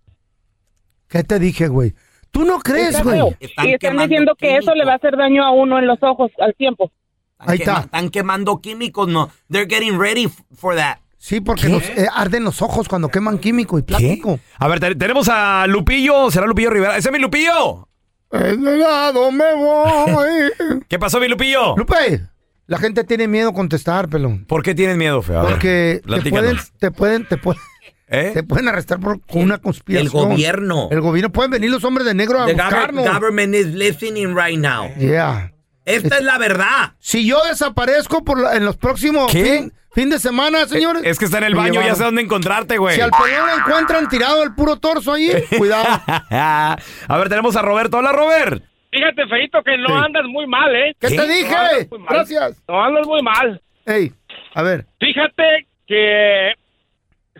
¿Qué 1.07 1.23
te 1.23 1.39
dije, 1.39 1.67
güey? 1.67 1.93
¿Tú 2.31 2.45
no 2.45 2.59
crees, 2.59 3.01
güey? 3.03 3.19
Y 3.63 3.73
están 3.73 3.97
diciendo 3.97 4.35
que 4.35 4.57
eso 4.57 4.75
le 4.75 4.85
va 4.85 4.93
a 4.93 4.95
hacer 4.95 5.17
daño 5.17 5.43
a 5.43 5.51
uno 5.51 5.79
en 5.79 5.87
los 5.87 5.97
ojos 6.03 6.31
al 6.39 6.53
tiempo. 6.55 6.91
Ahí 7.39 7.57
Están 7.59 7.75
está. 7.75 7.85
Están 7.85 8.09
quemando 8.09 8.59
químicos, 8.61 9.07
no. 9.07 9.31
They're 9.49 9.67
getting 9.67 9.97
ready 9.99 10.27
for 10.55 10.75
that. 10.75 10.99
Sí, 11.21 11.41
porque 11.41 11.67
nos 11.67 11.83
eh, 11.83 12.07
arden 12.15 12.45
los 12.45 12.61
ojos 12.61 12.87
cuando 12.87 13.09
queman 13.09 13.39
químico 13.39 13.77
y 13.77 13.81
plástico. 13.81 14.39
A 14.57 14.67
ver, 14.69 14.79
te- 14.79 14.95
tenemos 14.95 15.27
a 15.29 15.67
Lupillo. 15.67 16.31
¿Será 16.31 16.47
Lupillo 16.47 16.69
Rivera? 16.69 16.95
¡Ese 16.97 17.09
es 17.09 17.13
mi 17.13 17.19
Lupillo! 17.19 17.87
El 18.31 18.65
helado 18.65 19.29
me 19.31 19.53
voy. 19.55 20.81
¿Qué 20.87 20.97
pasó, 20.97 21.19
mi 21.19 21.27
Lupillo? 21.27 21.75
Lupe, 21.75 22.21
la 22.67 22.77
gente 22.77 23.03
tiene 23.03 23.27
miedo 23.27 23.49
a 23.49 23.53
contestar, 23.53 24.07
pelón. 24.07 24.45
¿Por 24.45 24.63
qué 24.63 24.73
tienes 24.73 24.95
miedo, 24.97 25.21
feo? 25.21 25.39
A 25.39 25.43
ver, 25.43 25.51
Porque 25.51 25.99
te 26.01 26.07
platícanos. 26.07 26.41
pueden, 26.41 26.57
te 26.79 26.91
pueden, 26.91 27.27
te 27.27 27.37
pueden, 27.37 27.61
¿Eh? 28.07 28.31
te 28.33 28.43
pueden 28.43 28.67
arrestar 28.69 28.99
por 28.99 29.19
con 29.21 29.41
una 29.41 29.57
conspiración. 29.57 30.23
El 30.23 30.29
gobierno. 30.29 30.87
El 30.89 31.01
gobierno. 31.01 31.31
Pueden 31.31 31.51
venir 31.51 31.69
los 31.69 31.83
hombres 31.83 32.05
de 32.07 32.13
negro 32.13 32.39
a 32.41 32.45
The 32.45 32.53
gover- 32.55 32.63
buscarnos. 32.65 33.05
government 33.13 33.55
is 33.55 33.67
listening 33.67 34.35
right 34.35 34.57
now. 34.57 34.87
Yeah. 34.97 35.51
Esta 35.85 36.17
es 36.17 36.23
la 36.23 36.37
verdad. 36.37 36.93
Si 36.99 37.25
yo 37.27 37.43
desaparezco 37.45 38.23
por 38.23 38.39
la- 38.39 38.55
en 38.55 38.65
los 38.65 38.77
próximos 38.77 39.31
¿Qué? 39.31 39.43
fin, 39.43 39.73
fin 39.93 40.09
de 40.09 40.19
semana, 40.19 40.65
señores. 40.67 41.01
Es 41.05 41.17
que 41.17 41.25
está 41.25 41.39
en 41.39 41.45
el 41.45 41.53
me 41.53 41.59
baño, 41.61 41.73
ya 41.75 41.79
llevaron. 41.81 41.97
sé 41.97 42.03
dónde 42.03 42.21
encontrarte, 42.21 42.77
güey. 42.77 42.95
Si 42.95 43.01
al 43.01 43.11
pelón 43.11 43.47
lo 43.47 43.57
encuentran 43.57 44.07
tirado 44.09 44.43
el 44.43 44.53
puro 44.53 44.75
torso 44.77 45.13
ahí, 45.13 45.31
cuidado. 45.57 45.85
a 46.29 47.17
ver, 47.17 47.29
tenemos 47.29 47.55
a 47.55 47.61
Roberto. 47.61 47.97
Hola, 47.97 48.11
Robert. 48.11 48.63
Fíjate, 48.91 49.27
Feito, 49.27 49.61
que 49.63 49.77
no 49.77 49.87
Sí. 49.87 49.93
andas 50.05 50.23
muy 50.25 50.47
mal, 50.47 50.75
¿eh? 50.75 50.95
¿Qué, 50.99 51.07
¿Qué? 51.09 51.15
te 51.15 51.17
No 51.17 51.27
dije? 51.27 51.55
andas 51.55 51.89
muy 51.91 51.99
mal. 51.99 52.07
Gracias. 52.09 52.63
No 52.67 52.83
andas 52.83 53.07
muy 53.07 53.21
mal. 53.21 53.61
Ey, 53.85 54.11
a 54.55 54.61
ver. 54.63 54.85
Fíjate 54.99 55.67
que 55.87 56.51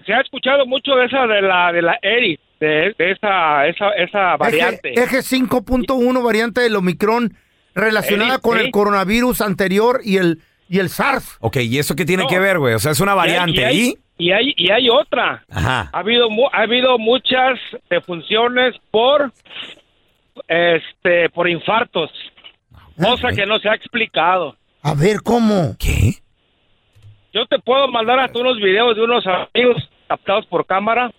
se 0.05 0.13
ha 0.13 0.21
escuchado 0.21 0.65
mucho 0.65 0.91
de 0.95 1.05
esa 1.05 1.25
de 1.27 1.41
la 1.41 1.71
de 1.71 1.81
la 1.81 1.97
ERI, 2.01 2.39
de, 2.59 2.95
de 2.97 3.11
esa 3.11 3.67
esa 3.67 3.89
esa 3.97 4.37
variante. 4.37 4.91
Eje, 4.93 5.03
eje 5.03 5.21
5.1 5.23 6.23
variante 6.23 6.61
del 6.61 6.75
Omicron 6.75 7.35
relacionada 7.79 8.39
con 8.39 8.57
el 8.59 8.71
coronavirus 8.71 9.41
anterior 9.41 10.01
y 10.03 10.17
el 10.17 10.39
y 10.67 10.77
el 10.79 10.89
SARS. 10.89 11.37
Ok, 11.39 11.57
¿y 11.57 11.79
eso 11.79 11.95
qué 11.95 12.05
tiene 12.05 12.23
No. 12.23 12.29
que 12.29 12.37
ver, 12.39 12.59
güey? 12.59 12.75
O 12.75 12.79
sea, 12.79 12.91
es 12.91 12.99
una 12.99 13.15
variante. 13.15 13.61
Y 13.61 13.63
hay, 13.63 13.77
¿Y? 13.79 13.97
y 14.27 14.31
hay, 14.31 14.53
y 14.55 14.71
hay 14.71 14.89
otra. 14.89 15.43
Ajá. 15.49 15.89
Ha 15.91 15.99
habido 15.99 16.29
mu- 16.29 16.47
ha 16.53 16.61
habido 16.61 16.97
muchas 16.99 17.57
defunciones 17.89 18.75
por 18.91 19.31
este 20.47 21.29
por 21.29 21.49
infartos, 21.49 22.11
cosa 23.01 23.29
que 23.29 23.45
no 23.45 23.59
se 23.59 23.69
ha 23.69 23.75
explicado. 23.75 24.55
A 24.81 24.93
ver, 24.93 25.21
¿cómo? 25.23 25.75
¿Qué? 25.79 26.13
Yo 27.33 27.45
te 27.45 27.59
puedo 27.59 27.87
mandar 27.87 28.19
hasta 28.19 28.39
unos 28.39 28.57
videos 28.57 28.95
de 28.95 29.03
unos 29.03 29.23
amigos 29.27 29.89
captados 30.07 30.45
por 30.47 30.65
cámara 30.65 31.11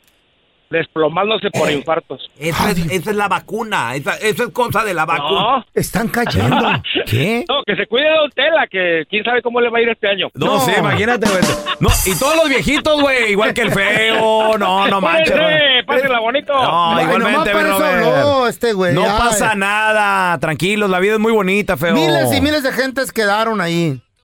desplomándose 0.71 1.51
por 1.51 1.71
infartos. 1.71 2.31
Esa 2.39 2.71
es, 2.71 2.79
esa 2.91 3.11
es 3.11 3.17
la 3.17 3.29
vacuna. 3.29 3.95
Esa, 3.95 4.15
esa 4.17 4.45
es 4.45 4.49
cosa 4.51 4.85
de 4.85 4.95
la 4.95 5.05
vacuna. 5.05 5.41
No, 5.59 5.65
Están 5.75 6.09
cayendo. 6.09 6.57
¿Qué? 7.07 7.45
no, 7.49 7.63
que 7.67 7.77
se 7.77 7.87
cuide 7.87 8.05
de 8.05 8.17
Don 8.17 8.31
Tela, 8.31 8.67
que 8.71 9.05
quién 9.11 9.25
sabe 9.25 9.43
cómo 9.43 9.61
le 9.61 9.69
va 9.69 9.79
a 9.79 9.83
ir 9.83 9.89
este 9.89 10.09
año. 10.09 10.29
No, 10.35 10.47
No. 10.47 10.61
sé, 10.61 10.77
imagínate, 10.79 11.29
güey. 11.29 11.41
No, 11.81 11.89
y 12.07 12.19
todos 12.19 12.37
los 12.37 12.49
viejitos, 12.49 13.01
güey, 13.01 13.33
igual 13.33 13.53
que 13.53 13.63
el 13.63 13.73
feo. 13.73 14.57
No, 14.59 14.87
no 14.89 15.01
manches. 15.01 15.37
Güey. 15.37 15.85
pásenla 15.87 16.21
bonito. 16.21 16.53
No, 16.53 17.01
igualmente, 17.03 17.53
Robert. 17.53 18.05
habló 18.05 18.47
este 18.49 18.73
güey. 18.73 18.95
No 18.95 19.03
Ay. 19.03 19.19
pasa 19.19 19.55
nada, 19.55 20.39
tranquilos, 20.39 20.89
la 20.89 21.01
vida 21.01 21.15
es 21.15 21.21
muy 21.21 21.33
bonita, 21.33 21.77
feo. 21.77 21.95
Miles 21.95 22.33
y 22.33 22.41
miles 22.41 22.63
de 22.63 22.73
gentes 22.73 23.13
quedaron 23.13 23.61
ahí. 23.61 24.01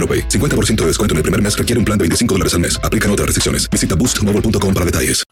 AroPay. 0.00 0.28
50% 0.28 0.76
de 0.76 0.86
descuento 0.86 1.14
en 1.14 1.18
el 1.18 1.22
primer 1.22 1.40
mes 1.40 1.56
requiere 1.56 1.78
un 1.78 1.84
plan 1.84 1.98
de 1.98 2.04
25 2.04 2.34
dólares 2.34 2.54
al 2.54 2.60
mes. 2.60 2.80
Aplican 2.82 3.10
otras 3.12 3.26
restricciones. 3.26 3.70
Visita 3.70 3.94
boostmobile.com 3.94 4.74
para 4.74 4.86
detalles. 4.86 5.22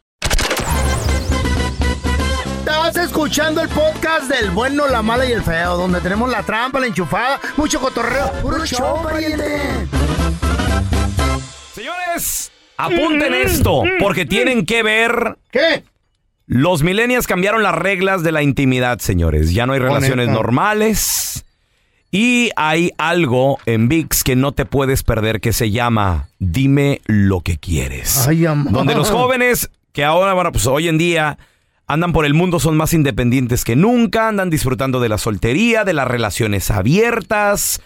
Estás 2.61 2.97
escuchando 3.05 3.61
el 3.61 3.69
podcast 3.69 4.31
del 4.31 4.51
bueno, 4.51 4.87
la 4.89 5.03
mala 5.03 5.27
y 5.27 5.33
el 5.33 5.43
feo, 5.43 5.77
donde 5.77 6.01
tenemos 6.01 6.31
la 6.31 6.43
trampa, 6.43 6.81
la 6.81 6.87
enchufada, 6.87 7.41
mucho 7.57 7.81
cotorreo. 7.81 8.31
¡Puro 8.43 8.65
show, 8.65 9.03
pariente! 9.03 9.61
Señores, 11.75 12.51
apunten 12.77 13.35
esto, 13.35 13.83
porque 14.01 14.25
tienen 14.27 14.65
que 14.65 14.83
ver. 14.83 15.37
¿Qué? 15.51 15.85
Los 16.47 16.83
millennials 16.83 17.27
cambiaron 17.27 17.63
las 17.63 17.75
reglas 17.75 18.23
de 18.23 18.33
la 18.33 18.43
intimidad, 18.43 18.99
señores. 19.01 19.53
Ya 19.53 19.67
no 19.67 19.75
hay 19.75 19.81
relaciones 19.81 20.27
Conecta. 20.27 20.33
normales. 20.33 21.45
Y 22.11 22.51
hay 22.57 22.93
algo 22.97 23.59
en 23.67 23.89
VIX 23.89 24.25
que 24.25 24.35
no 24.35 24.53
te 24.53 24.65
puedes 24.65 25.03
perder 25.03 25.41
que 25.41 25.53
se 25.53 25.71
llama 25.71 26.29
Dime 26.39 27.03
lo 27.07 27.41
que 27.41 27.59
quieres. 27.59 28.27
Ay, 28.27 28.47
amor. 28.47 28.73
Donde 28.73 28.95
los 28.95 29.11
jóvenes 29.13 29.71
que 29.93 30.05
ahora, 30.05 30.33
bueno, 30.33 30.53
pues 30.53 30.67
hoy 30.67 30.89
en 30.89 30.97
día 30.97 31.39
andan 31.87 32.13
por 32.13 32.25
el 32.25 32.35
mundo, 32.35 32.61
son 32.61 32.77
más 32.77 32.95
independientes 32.95 33.65
que 33.65 33.77
nunca, 33.77 34.29
andan 34.29 34.49
disfrutando 34.49 35.01
de 35.01 35.09
la 35.09 35.19
soltería, 35.19 35.85
de 35.85 35.93
las 35.93 36.09
relaciones 36.09 36.71
abiertas. 36.71 37.81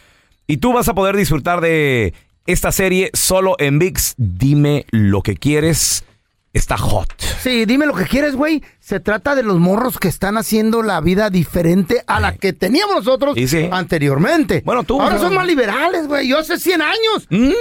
Y 0.46 0.58
tú 0.58 0.72
vas 0.72 0.88
a 0.88 0.94
poder 0.94 1.16
disfrutar 1.16 1.60
de 1.60 2.14
esta 2.46 2.70
serie 2.70 3.10
solo 3.14 3.56
en 3.58 3.78
VIX. 3.78 4.14
Dime 4.18 4.86
lo 4.90 5.22
que 5.22 5.36
quieres. 5.36 6.04
Está 6.52 6.76
hot. 6.76 7.08
Sí, 7.18 7.64
dime 7.64 7.86
lo 7.86 7.94
que 7.94 8.04
quieres, 8.04 8.36
güey. 8.36 8.62
Se 8.78 9.00
trata 9.00 9.34
de 9.34 9.42
los 9.42 9.58
morros 9.58 9.98
que 9.98 10.08
están 10.08 10.36
haciendo 10.36 10.82
la 10.82 11.00
vida 11.00 11.30
diferente 11.30 12.04
a 12.06 12.20
la 12.20 12.36
que 12.36 12.52
teníamos 12.52 12.96
nosotros 12.96 13.36
sí. 13.46 13.68
anteriormente. 13.72 14.62
Bueno, 14.64 14.84
tú, 14.84 15.00
Ahora 15.00 15.14
no. 15.16 15.22
son 15.22 15.34
más 15.34 15.46
liberales, 15.46 16.06
güey. 16.06 16.28
Yo 16.28 16.38
hace 16.38 16.58
100 16.58 16.82
años. 16.82 17.26
Mm, 17.30 17.48
¿Eh? 17.48 17.54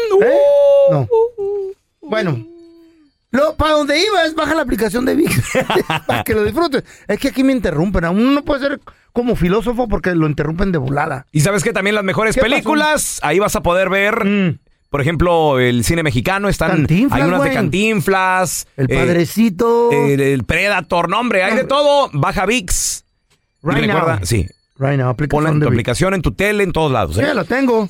No. 0.91 1.07
Bueno. 2.01 2.45
Lo, 3.31 3.55
para 3.55 3.75
donde 3.75 3.97
iba 3.97 4.25
es 4.25 4.35
baja 4.35 4.53
la 4.53 4.63
aplicación 4.63 5.05
de 5.05 5.15
VIX 5.15 5.41
para 6.05 6.23
que 6.25 6.33
lo 6.33 6.43
disfrutes. 6.43 6.83
Es 7.07 7.17
que 7.17 7.29
aquí 7.29 7.45
me 7.45 7.53
interrumpen. 7.53 8.03
Uno 8.05 8.31
no 8.31 8.43
puede 8.43 8.59
ser 8.59 8.81
como 9.13 9.37
filósofo 9.37 9.87
porque 9.87 10.13
lo 10.13 10.27
interrumpen 10.27 10.73
de 10.73 10.77
volada. 10.77 11.25
Y 11.31 11.39
sabes 11.39 11.63
que 11.63 11.71
también 11.71 11.95
las 11.95 12.03
mejores 12.03 12.35
películas, 12.35 13.19
ahí 13.23 13.39
vas 13.39 13.55
a 13.55 13.61
poder 13.61 13.89
ver, 13.89 14.59
por 14.91 14.99
ejemplo, 14.99 15.57
el 15.57 15.85
cine 15.85 16.03
mexicano, 16.03 16.49
están, 16.49 16.71
Cantinflas, 16.71 17.21
hay 17.21 17.25
unas 17.25 17.39
de 17.43 17.47
güey. 17.47 17.55
Cantinflas, 17.55 18.67
El 18.75 18.91
eh, 18.91 18.95
padrecito. 18.95 19.89
el, 19.89 20.19
el 20.19 20.43
Predator, 20.43 21.09
no 21.09 21.17
hombre, 21.17 21.43
hay 21.43 21.55
de 21.55 21.63
todo, 21.63 22.09
baja 22.11 22.45
VIX. 22.45 23.05
Y 23.63 23.67
Right 23.69 23.85
recuerda, 23.85 24.19
sí, 24.23 24.47
Right 24.77 24.99
now, 24.99 25.09
aplicación 25.09 25.29
ponla 25.29 25.49
en 25.51 25.59
de 25.59 25.65
tu 25.65 25.69
aplicación, 25.71 26.13
en 26.13 26.21
tu 26.21 26.33
tele, 26.33 26.65
en 26.65 26.73
todos 26.73 26.91
lados. 26.91 27.17
¿eh? 27.17 27.25
Sí, 27.25 27.33
lo 27.33 27.45
tengo. 27.45 27.87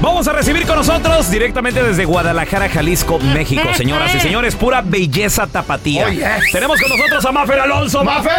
Vamos 0.00 0.26
a 0.28 0.32
recibir 0.32 0.66
con 0.66 0.76
nosotros 0.76 1.30
directamente 1.30 1.82
desde 1.82 2.06
Guadalajara, 2.06 2.70
Jalisco, 2.70 3.18
México, 3.18 3.68
señoras 3.76 4.14
y 4.14 4.20
señores, 4.20 4.56
pura 4.56 4.80
belleza 4.80 5.46
tapatía. 5.46 6.06
Oh, 6.06 6.10
yes. 6.10 6.52
Tenemos 6.52 6.80
con 6.80 6.88
nosotros 6.88 7.22
a 7.22 7.32
Mafer 7.32 7.60
Alonso. 7.60 8.02
¡Mafer! 8.02 8.32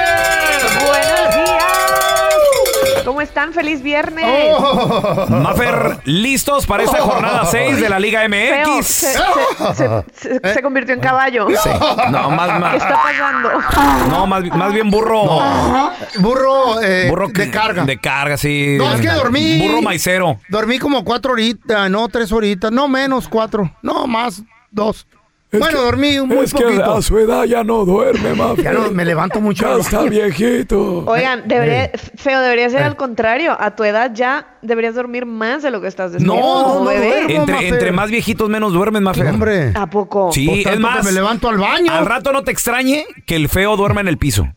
Buenos 0.80 1.36
días. 1.36 1.85
¿Cómo 3.04 3.22
están? 3.22 3.54
Feliz 3.54 3.82
viernes. 3.82 4.26
Oh. 4.28 5.26
Mafer, 5.30 6.00
¿listos 6.06 6.66
para 6.66 6.84
esta 6.84 7.00
jornada 7.02 7.46
6 7.46 7.80
de 7.82 7.90
la 7.90 8.00
Liga 8.00 8.22
Feo, 8.30 8.78
MX? 8.78 8.86
se, 8.86 9.14
se- 9.14 9.20
se- 9.76 10.40
se- 10.40 10.54
se 10.54 10.62
convirtió 10.62 10.94
en 10.94 11.00
caballo. 11.02 11.48
Sí. 11.50 11.70
No, 12.12 12.30
más, 12.32 12.52
¿Qué 12.54 12.60
más, 12.60 12.76
está 12.76 13.02
pasando? 13.02 13.50
no, 14.10 14.28
más, 14.28 14.44
más 14.56 14.74
bien 14.74 14.90
burro. 14.90 15.24
Burro, 16.20 16.82
eh, 16.82 17.08
Burro 17.10 17.28
de 17.30 17.50
carga. 17.52 17.84
De 17.86 17.98
carga, 18.00 18.38
sí. 18.38 18.76
No, 18.78 18.94
es 18.94 19.02
que 19.02 19.10
dormí. 19.10 19.60
Burro 19.68 19.82
maicero. 19.82 20.40
Dormí 20.50 20.80
como 20.80 21.04
cuatro 21.04 21.34
horitas, 21.34 21.90
no 21.90 22.08
tres 22.10 22.32
horitas, 22.32 22.72
no 22.72 22.88
menos 22.88 23.28
cuatro, 23.28 23.72
no 23.82 24.08
más 24.08 24.42
dos. 24.72 25.08
Bueno, 25.60 25.82
dormí 25.82 26.20
muy 26.22 26.48
poquito. 26.48 27.02
su 27.02 27.18
edad 27.20 27.44
ya 27.46 27.64
no 27.64 27.86
duerme, 27.86 28.34
Mafer. 28.34 28.64
Ya 28.64 28.72
no, 28.74 28.92
me 28.92 29.06
levanto 29.06 29.42
mucho. 29.42 29.66
viejito. 30.10 31.06
Oigan, 31.06 31.44
debería, 31.48 31.92
feo, 32.16 32.40
debería 32.42 32.70
ser 32.70 32.84
al 32.84 32.96
contrario. 32.96 33.56
A 33.60 33.76
tu 33.76 33.84
edad 33.84 34.12
ya 34.14 34.48
deberías 34.62 34.96
dormir 34.96 35.26
más 35.26 35.64
de 35.64 35.72
lo 35.72 35.82
que 35.82 35.88
estás 35.88 36.12
despierto. 36.14 36.36
No, 36.36 36.80
no 36.80 36.86
bebé. 36.86 37.08
duermo. 37.08 37.30
Entre, 37.30 37.54
Mafer? 37.56 37.74
entre 37.74 37.92
más 37.92 38.10
viejitos, 38.10 38.50
menos 38.50 38.74
duermen, 38.74 39.04
Mafer. 39.04 39.28
Hombre. 39.28 39.72
¿A 39.76 39.88
poco? 39.88 40.32
Sí, 40.32 40.48
Pues 40.64 40.66
es 40.76 40.80
más. 40.80 41.00
que 41.00 41.04
me 41.06 41.12
levanto 41.12 41.50
al 41.50 41.58
baño. 41.58 41.92
Al 41.92 42.06
rato 42.06 42.32
no 42.32 42.44
te 42.44 42.52
extrañe 42.52 43.06
que 43.26 43.36
el 43.36 43.50
feo 43.50 43.76
duerma 43.78 44.02
en 44.02 44.08
el 44.08 44.18
piso. 44.18 44.48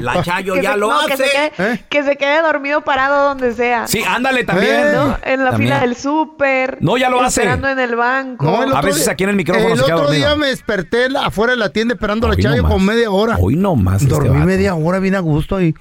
La 0.00 0.22
Chayo 0.24 0.54
Que 0.54 0.62
ya 0.62 0.72
se- 0.72 0.78
lo 0.78 0.88
no, 0.90 1.06
que 1.06 1.12
hace. 1.12 1.24
se, 1.26 1.30
quede, 1.30 1.72
¿Eh? 1.74 1.84
que 1.88 2.02
se 2.02 2.16
quede 2.16 2.42
dormido 2.42 2.80
parado 2.82 3.28
donde 3.28 3.52
sea. 3.54 3.86
Sí, 3.86 4.02
ándale 4.06 4.44
también. 4.44 4.74
Eh, 4.74 4.92
¿no? 4.94 5.16
En 5.24 5.44
la 5.44 5.50
También. 5.50 5.72
fila 5.74 5.80
del 5.80 5.94
súper. 5.96 6.78
No, 6.80 6.96
ya 6.96 7.08
lo 7.08 7.20
hace. 7.22 7.42
Esperando 7.42 7.68
en 7.68 7.78
el 7.78 7.94
banco. 7.94 8.44
No, 8.46 8.62
el 8.64 8.74
A 8.74 8.80
veces 8.80 9.04
día- 9.04 9.12
aquí 9.12 9.24
en 9.24 9.30
el 9.30 9.36
micrófono 9.36 9.72
El 9.74 9.78
se 9.78 9.84
queda 9.84 9.94
otro 9.94 10.06
dormido. 10.08 10.28
día 10.28 10.36
me 10.36 10.46
desperté 10.48 11.06
afuera 11.18 11.52
de 11.52 11.58
la 11.58 11.70
tienda 11.70 11.94
esperando 11.94 12.26
a 12.26 12.30
la 12.30 12.36
Chayo 12.36 12.56
nomás. 12.56 12.72
como 12.72 12.84
media 12.84 13.10
hora. 13.10 13.36
Hoy 13.38 13.54
no 13.56 13.76
más. 13.76 14.02
este 14.02 14.12
Dormí 14.14 14.44
media 14.44 14.74
hora 14.74 14.98
bien 14.98 15.14
a 15.14 15.20
gusto 15.20 15.56
ahí. 15.56 15.72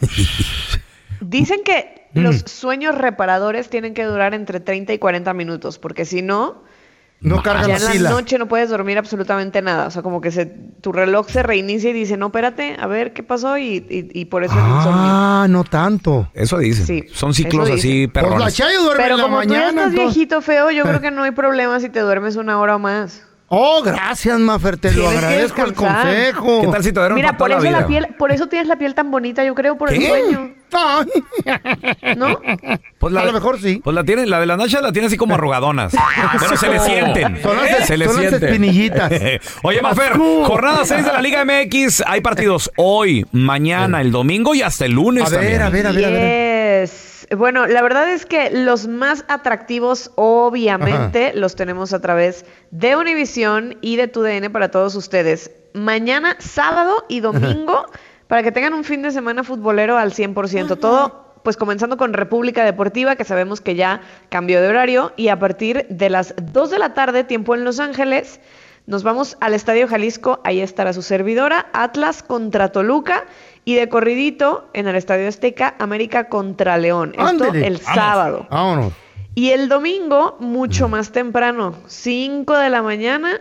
Dicen 1.20 1.60
que 1.64 2.08
Mm. 2.14 2.20
los 2.20 2.36
sueños 2.46 2.94
reparadores 2.96 3.68
tienen 3.68 3.92
que 3.92 4.04
durar 4.04 4.32
entre 4.32 4.60
30 4.60 4.92
y 4.94 4.98
40 4.98 5.34
minutos, 5.34 5.78
porque 5.78 6.04
si 6.06 6.22
no, 6.22 6.62
No 7.20 7.42
cargan 7.42 7.68
ya 7.68 7.78
la 7.78 7.92
en 7.94 8.02
la 8.02 8.10
noche 8.10 8.38
no 8.38 8.46
puedes 8.46 8.68
dormir 8.68 8.98
absolutamente 8.98 9.62
nada. 9.62 9.86
O 9.86 9.90
sea, 9.90 10.02
como 10.02 10.20
que 10.20 10.30
se, 10.30 10.46
tu 10.46 10.92
reloj 10.92 11.28
se 11.28 11.42
reinicia 11.42 11.90
y 11.90 11.92
dice, 11.92 12.16
no, 12.16 12.26
espérate, 12.26 12.76
a 12.78 12.86
ver 12.86 13.12
qué 13.14 13.22
pasó, 13.22 13.56
y, 13.58 13.84
y- 13.88 14.10
y 14.12 14.24
por 14.26 14.44
eso 14.44 14.52
el 14.54 14.60
insomnio. 14.60 14.92
Ah, 14.94 15.46
no 15.48 15.64
tanto. 15.64 16.30
Eso 16.34 16.58
dicen. 16.58 16.86
Sí, 16.86 17.04
Son 17.12 17.32
ciclos 17.34 17.70
así, 17.70 18.06
dicen. 18.06 18.10
Pues 18.12 18.38
la. 18.38 18.50
Chayo 18.50 18.82
duerme 18.82 19.02
Pero 19.02 19.14
en 19.14 19.20
la 19.20 19.22
como 19.24 19.42
tú 19.42 19.48
ya 19.48 19.48
mañana. 19.48 19.68
estás 19.70 19.86
entonces- 19.92 20.14
viejito 20.14 20.40
feo, 20.42 20.70
yo 20.70 20.84
creo 20.84 21.00
que 21.00 21.10
no 21.10 21.22
hay 21.22 21.30
problema 21.32 21.80
si 21.80 21.88
te 21.88 22.00
duermes 22.00 22.36
una 22.36 22.60
hora 22.60 22.76
o 22.76 22.78
más. 22.78 23.22
Oh, 23.48 23.80
gracias, 23.82 24.38
Mafer, 24.40 24.76
te 24.76 24.90
lo 24.92 25.08
agradezco 25.08 25.62
el 25.62 25.72
consejo. 25.72 26.62
¿Qué 26.62 26.66
tal 26.66 26.82
si 26.82 26.92
te 26.92 26.98
duermes 26.98 27.16
Mira, 27.22 27.36
por 27.36 27.50
eso 27.52 27.60
la 27.62 27.80
la, 27.82 27.86
piel, 27.86 28.08
por 28.18 28.32
eso 28.32 28.48
tienes 28.48 28.66
la 28.66 28.76
piel 28.76 28.92
tan 28.94 29.10
bonita, 29.12 29.44
yo 29.44 29.54
creo, 29.54 29.78
por 29.78 29.92
el 29.92 30.00
¿Qué? 30.00 30.08
sueño, 30.08 30.40
Ay, 30.40 30.55
¿no? 32.16 32.40
Pues 32.98 33.12
la, 33.12 33.20
a 33.20 33.24
lo 33.24 33.32
mejor 33.32 33.60
sí. 33.60 33.80
Pues 33.82 33.94
la 33.94 34.04
tiene, 34.04 34.26
la 34.26 34.40
de 34.40 34.46
las 34.46 34.58
nachas 34.58 34.82
la 34.82 34.92
tiene 34.92 35.06
así 35.08 35.16
como 35.16 35.34
arrugadonas. 35.34 35.92
Pero 36.40 36.56
se 36.56 36.68
le 36.68 36.78
sienten. 36.80 37.42
Son 37.42 37.56
las- 37.56 37.86
se 37.86 37.96
le 37.96 38.06
son 38.06 38.16
las 38.16 38.28
sienten. 38.30 38.44
espinillitas. 38.48 39.12
Oye, 39.62 39.82
Mafer, 39.82 40.12
jornada 40.16 40.84
6 40.84 41.04
de 41.04 41.12
la 41.12 41.20
Liga 41.20 41.44
MX. 41.44 42.02
Hay 42.06 42.20
partidos 42.20 42.70
hoy, 42.76 43.26
mañana, 43.32 44.00
el 44.00 44.10
domingo 44.12 44.54
y 44.54 44.62
hasta 44.62 44.84
el 44.86 44.92
lunes 44.92 45.24
A 45.26 45.30
ver, 45.30 45.40
también. 45.40 45.62
a 45.62 45.70
ver, 45.70 45.86
a 45.86 45.92
ver, 45.92 46.04
a 46.04 46.08
ver. 46.10 46.82
Yes. 46.86 47.26
Bueno, 47.36 47.66
la 47.66 47.82
verdad 47.82 48.08
es 48.12 48.24
que 48.24 48.50
los 48.52 48.86
más 48.86 49.24
atractivos, 49.28 50.12
obviamente, 50.14 51.32
los 51.34 51.56
tenemos 51.56 51.92
a 51.92 52.00
través 52.00 52.44
de 52.70 52.94
Univisión 52.96 53.76
y 53.80 53.96
de 53.96 54.06
TUDN 54.06 54.52
para 54.52 54.70
todos 54.70 54.94
ustedes. 54.94 55.50
Mañana, 55.74 56.36
sábado 56.38 57.04
y 57.08 57.20
domingo, 57.20 57.86
para 58.28 58.42
que 58.42 58.52
tengan 58.52 58.74
un 58.74 58.84
fin 58.84 59.02
de 59.02 59.10
semana 59.10 59.44
futbolero 59.44 59.96
al 59.96 60.12
100%. 60.12 60.78
Todo, 60.78 61.34
pues 61.42 61.56
comenzando 61.56 61.96
con 61.96 62.12
República 62.12 62.64
Deportiva, 62.64 63.16
que 63.16 63.24
sabemos 63.24 63.60
que 63.60 63.74
ya 63.74 64.00
cambió 64.28 64.60
de 64.60 64.68
horario, 64.68 65.12
y 65.16 65.28
a 65.28 65.38
partir 65.38 65.86
de 65.88 66.10
las 66.10 66.34
2 66.36 66.70
de 66.70 66.78
la 66.78 66.94
tarde, 66.94 67.24
tiempo 67.24 67.54
en 67.54 67.64
Los 67.64 67.80
Ángeles, 67.80 68.40
nos 68.86 69.02
vamos 69.02 69.36
al 69.40 69.54
Estadio 69.54 69.88
Jalisco, 69.88 70.40
ahí 70.44 70.60
estará 70.60 70.92
su 70.92 71.02
servidora, 71.02 71.66
Atlas 71.72 72.22
contra 72.22 72.70
Toluca, 72.70 73.24
y 73.64 73.74
de 73.74 73.88
corridito 73.88 74.70
en 74.74 74.86
el 74.86 74.94
Estadio 74.94 75.28
Azteca, 75.28 75.74
América 75.78 76.28
contra 76.28 76.78
León. 76.78 77.12
Esto 77.18 77.52
el 77.52 77.80
sábado. 77.80 78.46
Vámonos. 78.48 78.92
Y 79.34 79.50
el 79.50 79.68
domingo, 79.68 80.36
mucho 80.40 80.88
más 80.88 81.10
temprano, 81.10 81.74
5 81.86 82.56
de 82.56 82.70
la 82.70 82.80
mañana, 82.80 83.40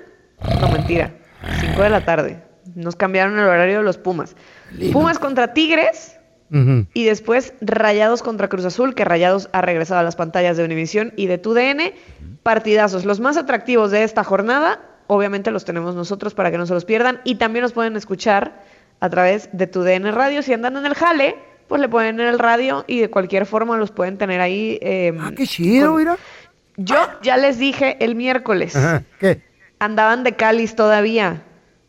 no 0.59 0.67
mentira, 0.67 1.13
5 1.61 1.81
de 1.81 1.89
la 1.89 2.03
tarde. 2.03 2.44
Nos 2.75 2.95
cambiaron 2.95 3.33
el 3.39 3.45
horario 3.45 3.77
de 3.79 3.83
los 3.83 3.97
Pumas. 3.97 4.35
Pumas 4.93 5.17
contra 5.19 5.53
Tigres 5.53 6.17
y 6.93 7.03
después 7.05 7.53
Rayados 7.59 8.21
contra 8.21 8.47
Cruz 8.47 8.63
Azul, 8.65 8.93
que 8.95 9.03
Rayados 9.03 9.49
ha 9.51 9.61
regresado 9.61 9.99
a 9.99 10.03
las 10.03 10.15
pantallas 10.15 10.55
de 10.57 10.63
Univisión 10.63 11.11
y 11.17 11.27
de 11.27 11.37
TUDN. 11.37 11.93
Partidazos, 12.43 13.03
los 13.05 13.19
más 13.19 13.35
atractivos 13.37 13.91
de 13.91 14.03
esta 14.03 14.23
jornada, 14.23 14.79
obviamente 15.07 15.51
los 15.51 15.65
tenemos 15.65 15.95
nosotros 15.95 16.33
para 16.33 16.51
que 16.51 16.57
no 16.57 16.65
se 16.65 16.73
los 16.73 16.85
pierdan 16.85 17.19
y 17.23 17.35
también 17.35 17.63
los 17.63 17.73
pueden 17.73 17.95
escuchar 17.95 18.61
a 18.99 19.09
través 19.09 19.49
de 19.51 19.67
TUDN 19.67 20.11
Radio. 20.13 20.41
Si 20.43 20.53
andan 20.53 20.77
en 20.77 20.85
el 20.85 20.93
jale, 20.93 21.35
pues 21.67 21.81
le 21.81 21.89
ponen 21.89 22.19
en 22.19 22.27
el 22.27 22.39
radio 22.39 22.85
y 22.87 22.99
de 23.01 23.09
cualquier 23.09 23.45
forma 23.45 23.77
los 23.77 23.91
pueden 23.91 24.17
tener 24.17 24.39
ahí. 24.41 24.77
eh, 24.81 25.11
Ah, 25.19 25.31
qué 25.35 25.47
chido, 25.47 25.89
con- 25.91 25.97
mira. 25.99 26.17
Yo 26.77 26.95
ya 27.23 27.37
les 27.37 27.57
dije 27.57 27.97
el 28.03 28.15
miércoles, 28.15 28.75
Ajá. 28.75 29.01
¿Qué? 29.19 29.41
andaban 29.79 30.23
de 30.23 30.33
cáliz 30.35 30.75
todavía. 30.75 31.41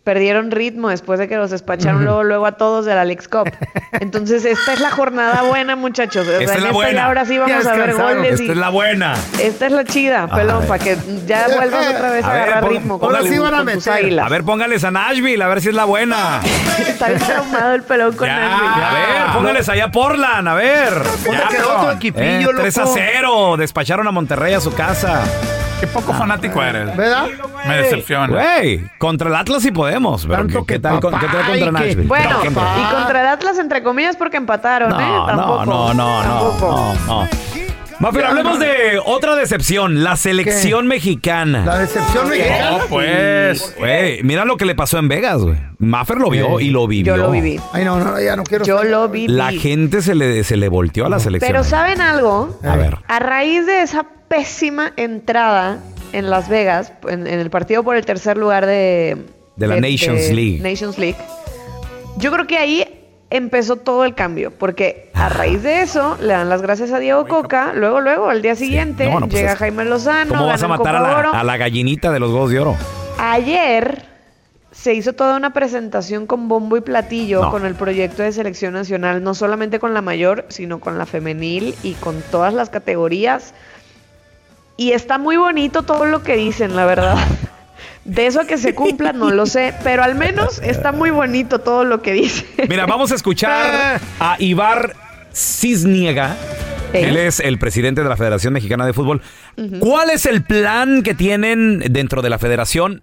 Perdieron 0.06 0.52
ritmo 0.52 0.88
después 0.88 1.18
de 1.18 1.26
que 1.26 1.36
los 1.36 1.50
despacharon 1.50 2.04
luego, 2.04 2.22
luego 2.22 2.46
a 2.46 2.52
todos 2.52 2.86
de 2.86 2.94
la 2.94 3.04
Leagues 3.04 3.26
Cup. 3.26 3.50
Entonces, 3.90 4.44
esta 4.44 4.72
es 4.74 4.78
la 4.78 4.92
jornada 4.92 5.42
buena, 5.42 5.74
muchachos. 5.74 6.24
O 6.28 6.30
sea, 6.30 6.38
Esta 6.38 6.52
es 6.52 6.58
en 6.58 6.62
la 6.62 6.68
esta 6.68 6.72
buena. 6.72 6.92
ya 6.92 7.06
ahora 7.06 7.24
sí 7.24 7.38
vamos 7.38 7.64
Ya 7.64 7.72
a 7.72 7.74
ver 7.76 7.92
goles. 7.94 8.30
Esta 8.34 8.44
y- 8.44 8.50
es 8.50 8.56
la 8.56 8.68
buena. 8.68 9.14
Esta 9.42 9.66
es 9.66 9.72
la 9.72 9.84
chida, 9.84 10.28
pelón, 10.28 10.64
para 10.68 10.84
que 10.84 10.96
ya 11.26 11.48
vuelvas 11.48 11.88
otra 11.88 12.10
vez 12.12 12.24
a, 12.24 12.30
A 12.30 12.32
ver, 12.34 12.42
agarrar 12.44 12.60
pon- 12.62 12.70
ritmo 12.72 13.00
póngale- 13.00 13.28
tus- 13.30 13.50
con 13.50 13.66
tus 13.72 13.88
águilas. 13.88 14.26
A 14.26 14.28
ver, 14.28 14.44
póngales 14.44 14.84
a 14.84 14.90
Nashville, 14.92 15.42
a 15.42 15.48
ver 15.48 15.60
si 15.60 15.68
es 15.70 15.74
la 15.74 15.84
buena. 15.86 16.40
Está 16.86 17.08
bien 17.08 17.18
traumado 17.20 17.74
el 17.74 17.82
pelón 17.82 18.14
con 18.14 18.28
Nashville. 18.28 18.84
A 18.84 18.92
ver, 18.92 19.32
póngales 19.34 19.68
allá 19.68 19.84
a 19.86 19.90
Portland, 19.90 20.46
a 20.48 20.54
ver. 20.54 20.92
¿Dónde 21.24 21.42
Ya, 21.42 21.48
quedó 21.48 21.80
tu 21.80 21.90
equipillo, 21.90 22.50
Eh, 22.52 22.54
3 22.56 22.78
a 22.78 22.80
loco? 22.82 22.92
0. 22.94 23.56
Despacharon 23.56 24.06
a 24.06 24.12
Monterrey 24.12 24.54
a 24.54 24.60
su 24.60 24.72
casa. 24.72 25.24
Qué 25.80 25.86
poco 25.86 26.12
fanático 26.14 26.62
eres. 26.62 26.96
¿Verdad? 26.96 27.26
Me 27.66 27.76
decepciona. 27.78 28.28
Güey, 28.32 28.88
contra 28.98 29.28
el 29.28 29.34
Atlas 29.36 29.62
sí 29.62 29.70
podemos. 29.70 30.26
Pero 30.26 30.64
¿qué, 30.64 30.78
tal, 30.78 31.00
con- 31.00 31.18
qué 31.18 31.26
tal 31.26 31.46
contra 31.46 31.72
Nashville? 31.72 32.06
Bueno, 32.06 32.30
No, 32.30 32.40
¿qué- 32.40 32.48
y 32.48 32.94
contra 32.94 33.20
el 33.20 33.26
Atlas, 33.26 33.58
entre 33.58 33.82
comillas, 33.82 34.16
porque 34.16 34.36
empataron, 34.38 34.92
¿eh? 34.98 35.06
No, 35.06 35.26
Tampoco. 35.26 35.64
no, 35.66 35.94
no, 35.94 36.22
no, 36.22 36.24
no, 36.24 36.58
no, 36.60 36.94
no. 37.06 37.28
Va, 38.04 38.12
pero 38.12 38.28
hablemos 38.28 38.58
de 38.58 39.00
otra 39.04 39.36
decepción, 39.36 40.04
la 40.04 40.16
selección 40.16 40.86
mexicana. 40.86 41.64
La 41.64 41.78
decepción 41.78 42.28
mexicana. 42.28 42.70
No, 42.72 42.86
pues. 42.88 43.74
Güey, 43.78 44.22
mira 44.22 44.44
lo 44.44 44.58
que 44.58 44.66
le 44.66 44.74
pasó 44.74 44.98
en 44.98 45.08
Vegas, 45.08 45.40
güey. 45.42 45.56
Maffer 45.78 46.18
lo 46.18 46.28
vio 46.28 46.60
y 46.60 46.68
lo 46.70 46.86
vivió. 46.86 47.16
Yo 47.16 47.22
lo 47.22 47.30
viví. 47.30 47.58
Ay, 47.72 47.84
no, 47.84 47.98
no, 47.98 48.20
ya 48.20 48.36
no 48.36 48.44
quiero. 48.44 48.64
Yo 48.66 48.84
lo 48.84 49.08
viví. 49.08 49.32
La 49.32 49.50
gente 49.52 50.02
se 50.02 50.14
le, 50.14 50.44
se 50.44 50.56
le 50.56 50.68
volteó 50.68 51.06
a 51.06 51.08
la 51.08 51.20
selección. 51.20 51.50
Pero 51.50 51.64
¿saben 51.64 52.00
algo? 52.02 52.58
A 52.62 52.76
ver. 52.76 52.98
A 53.08 53.18
raíz 53.18 53.64
de 53.64 53.80
esa 53.82 54.06
pésima 54.28 54.92
entrada 54.96 55.78
en 56.12 56.28
Las 56.28 56.48
Vegas, 56.48 56.92
en, 57.08 57.26
en 57.26 57.40
el 57.40 57.48
partido 57.50 57.82
por 57.82 57.96
el 57.96 58.04
tercer 58.04 58.36
lugar 58.36 58.66
de... 58.66 59.16
De 59.56 59.66
la 59.66 59.80
Nations 59.80 60.30
League. 60.30 60.60
Nations 60.62 60.98
League. 60.98 61.16
Yo 62.18 62.30
creo 62.30 62.46
que 62.46 62.58
ahí 62.58 62.95
empezó 63.30 63.76
todo 63.76 64.04
el 64.04 64.14
cambio, 64.14 64.52
porque 64.52 65.10
a 65.14 65.28
raíz 65.28 65.62
de 65.62 65.82
eso 65.82 66.16
le 66.20 66.28
dan 66.28 66.48
las 66.48 66.62
gracias 66.62 66.92
a 66.92 66.98
Diego 66.98 67.26
Coca, 67.26 67.72
luego, 67.74 68.00
luego, 68.00 68.28
al 68.30 68.40
día 68.42 68.54
siguiente, 68.54 69.10
No, 69.10 69.20
pues 69.20 69.32
llega 69.32 69.52
es- 69.52 69.58
Jaime 69.58 69.84
Lozano, 69.84 70.28
¿Cómo 70.34 70.46
vas 70.46 70.62
a 70.62 70.68
matar 70.68 70.96
a 70.96 71.00
la, 71.00 71.16
Oro. 71.18 71.34
a 71.34 71.42
la 71.44 71.56
gallinita 71.56 72.12
de 72.12 72.20
los 72.20 72.30
huevos 72.30 72.50
de 72.50 72.60
oro? 72.60 72.76
Ayer 73.18 74.04
se 74.70 74.92
hizo 74.94 75.14
toda 75.14 75.36
una 75.36 75.52
presentación 75.54 76.26
con 76.26 76.48
bombo 76.48 76.76
y 76.76 76.82
platillo 76.82 77.42
No. 77.42 77.50
con 77.50 77.64
el 77.66 77.74
proyecto 77.74 78.22
de 78.22 78.30
selección 78.30 78.74
nacional, 78.74 79.22
no 79.24 79.34
solamente 79.34 79.78
con 79.80 79.94
la 79.94 80.02
mayor, 80.02 80.44
sino 80.48 80.80
con 80.80 80.98
la 80.98 81.06
femenil 81.06 81.74
y 81.82 81.94
con 81.94 82.22
todas 82.30 82.52
las 82.54 82.68
categorías. 82.70 83.54
Y 84.76 84.92
está 84.92 85.16
muy 85.18 85.36
bonito 85.38 85.82
todo 85.82 86.04
lo 86.04 86.22
que 86.22 86.36
dicen, 86.36 86.76
la 86.76 86.84
verdad. 86.84 87.16
De 88.06 88.26
eso 88.26 88.40
a 88.40 88.46
que 88.46 88.56
se 88.56 88.74
cumpla, 88.74 89.12
no 89.12 89.30
lo 89.30 89.46
sé, 89.46 89.74
pero 89.82 90.02
al 90.04 90.14
menos 90.14 90.60
está 90.62 90.92
muy 90.92 91.10
bonito 91.10 91.58
todo 91.58 91.84
lo 91.84 92.02
que 92.02 92.12
dicen. 92.12 92.46
Mira, 92.68 92.86
vamos 92.86 93.10
a 93.12 93.16
escuchar 93.16 94.00
a 94.20 94.36
Ibar 94.38 94.94
Cisniega. 95.34 96.36
Él 96.92 97.16
es 97.16 97.40
el 97.40 97.58
presidente 97.58 98.02
de 98.02 98.08
la 98.08 98.16
Federación 98.16 98.52
Mexicana 98.54 98.86
de 98.86 98.92
Fútbol. 98.92 99.20
¿Cuál 99.80 100.10
es 100.10 100.24
el 100.24 100.42
plan 100.42 101.02
que 101.02 101.14
tienen 101.14 101.80
dentro 101.90 102.22
de 102.22 102.30
la 102.30 102.38
federación? 102.38 103.02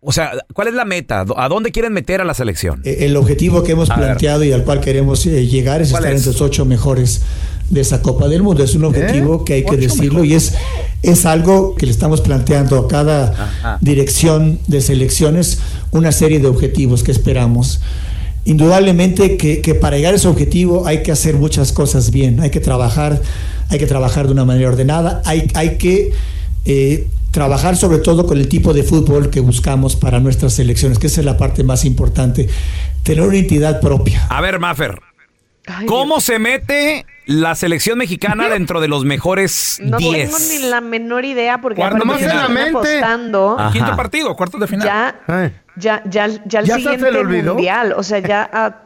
O 0.00 0.10
sea, 0.12 0.32
¿cuál 0.52 0.68
es 0.68 0.74
la 0.74 0.84
meta? 0.84 1.24
¿A 1.36 1.48
dónde 1.48 1.70
quieren 1.70 1.92
meter 1.92 2.20
a 2.20 2.24
la 2.24 2.34
selección? 2.34 2.82
Eh, 2.84 2.98
El 3.06 3.16
objetivo 3.16 3.62
que 3.62 3.72
hemos 3.72 3.88
A 3.90 3.94
ver. 3.96 4.04
planteado 4.06 4.42
y 4.42 4.50
al 4.52 4.64
cual 4.64 4.80
queremos 4.80 5.24
eh, 5.26 5.46
llegar 5.46 5.80
es 5.80 5.90
¿Cuál 5.92 6.02
estar 6.02 6.14
es? 6.16 6.20
entre 6.26 6.32
los 6.32 6.40
ocho 6.42 6.64
mejores 6.64 7.22
de 7.70 7.80
esa 7.80 8.02
Copa 8.02 8.28
del 8.28 8.42
Mundo. 8.42 8.62
Es 8.62 8.74
un 8.74 8.84
objetivo 8.84 9.44
que 9.44 9.54
hay 9.54 9.64
que 9.64 9.76
decirlo 9.76 10.24
y 10.24 10.34
es, 10.34 10.54
es 11.02 11.26
algo 11.26 11.74
que 11.74 11.86
le 11.86 11.92
estamos 11.92 12.20
planteando 12.20 12.78
a 12.78 12.88
cada 12.88 13.30
Ajá. 13.30 13.78
dirección 13.80 14.58
de 14.66 14.80
selecciones, 14.80 15.58
una 15.90 16.12
serie 16.12 16.38
de 16.38 16.48
objetivos 16.48 17.02
que 17.02 17.12
esperamos. 17.12 17.80
Indudablemente 18.44 19.36
que, 19.36 19.60
que 19.60 19.74
para 19.74 19.96
llegar 19.96 20.14
a 20.14 20.16
ese 20.16 20.28
objetivo 20.28 20.86
hay 20.86 21.02
que 21.02 21.12
hacer 21.12 21.36
muchas 21.36 21.72
cosas 21.72 22.10
bien, 22.10 22.40
hay 22.40 22.50
que 22.50 22.60
trabajar, 22.60 23.22
hay 23.68 23.78
que 23.78 23.86
trabajar 23.86 24.26
de 24.26 24.32
una 24.32 24.44
manera 24.44 24.68
ordenada, 24.68 25.22
hay, 25.24 25.48
hay 25.54 25.76
que 25.78 26.12
eh, 26.64 27.06
trabajar 27.30 27.76
sobre 27.76 27.98
todo 27.98 28.26
con 28.26 28.38
el 28.38 28.48
tipo 28.48 28.74
de 28.74 28.82
fútbol 28.82 29.30
que 29.30 29.40
buscamos 29.40 29.96
para 29.96 30.20
nuestras 30.20 30.52
selecciones, 30.52 30.98
que 30.98 31.06
esa 31.06 31.20
es 31.20 31.24
la 31.24 31.36
parte 31.36 31.64
más 31.64 31.84
importante, 31.84 32.48
tener 33.02 33.22
una 33.22 33.38
entidad 33.38 33.80
propia. 33.80 34.26
A 34.28 34.40
ver, 34.40 34.58
Maffer. 34.58 35.00
¿Cómo 35.86 36.20
se 36.20 36.38
mete 36.38 37.06
la 37.26 37.54
selección 37.54 37.98
mexicana 37.98 38.48
dentro 38.48 38.80
de 38.80 38.88
los 38.88 39.04
mejores 39.04 39.78
No 39.82 39.96
10? 39.98 40.30
tengo 40.30 40.38
ni 40.50 40.68
la 40.70 40.80
menor 40.80 41.24
idea 41.24 41.60
porque 41.60 41.80
de 41.82 41.88
están 41.88 42.02
final. 42.18 42.68
apostando 42.70 43.56
Ajá. 43.58 43.72
Quinto 43.72 43.96
partido, 43.96 44.34
cuartos 44.34 44.60
de 44.60 44.66
final. 44.66 44.86
ya, 44.86 45.52
ya, 45.76 46.02
ya, 46.04 46.26
ya 46.44 46.60
el 46.60 46.66
¿Ya 46.66 46.74
hasta 46.74 46.74
se 46.74 46.80
siguiente 46.98 47.18
olvidó? 47.18 47.54
mundial, 47.54 47.94
o 47.96 48.02
sea, 48.02 48.18
ya 48.18 48.48
a 48.52 48.78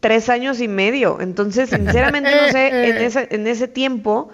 tres 0.00 0.28
años 0.28 0.60
y 0.60 0.66
medio. 0.68 1.18
Entonces, 1.20 1.70
sinceramente 1.70 2.30
no 2.34 2.48
sé 2.50 2.66
en 2.90 2.96
ese, 2.96 3.28
en 3.30 3.46
ese 3.46 3.68
tiempo 3.68 4.28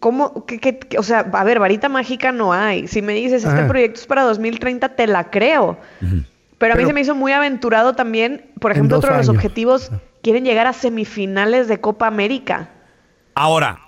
cómo, 0.00 0.46
qué- 0.46 0.58
qué- 0.60 0.78
qué- 0.78 0.98
o 0.98 1.02
sea, 1.02 1.20
a 1.32 1.44
ver, 1.44 1.58
varita 1.58 1.88
mágica 1.88 2.32
no 2.32 2.52
hay. 2.52 2.88
Si 2.88 3.02
me 3.02 3.12
dices 3.14 3.44
este 3.44 3.48
Ajá. 3.58 3.68
proyecto 3.68 4.00
es 4.00 4.06
para 4.06 4.22
2030, 4.22 4.90
te 4.90 5.06
la 5.06 5.30
creo. 5.30 5.78
Pero 6.58 6.72
a 6.72 6.76
mí 6.76 6.80
Pero- 6.82 6.88
se 6.88 6.92
me 6.94 7.00
hizo 7.02 7.14
muy 7.14 7.32
aventurado 7.32 7.94
también, 7.94 8.50
por 8.60 8.70
En 8.72 8.78
ejemplo, 8.78 8.98
otro 8.98 9.12
de 9.12 9.18
los 9.18 9.28
años. 9.28 9.36
objetivos, 9.36 9.90
quieren 10.22 10.44
llegar 10.44 10.66
a 10.66 10.72
semifinales 10.72 11.68
de 11.68 11.80
Copa 11.80 12.06
América. 12.06 12.70
Ahora, 13.34 13.78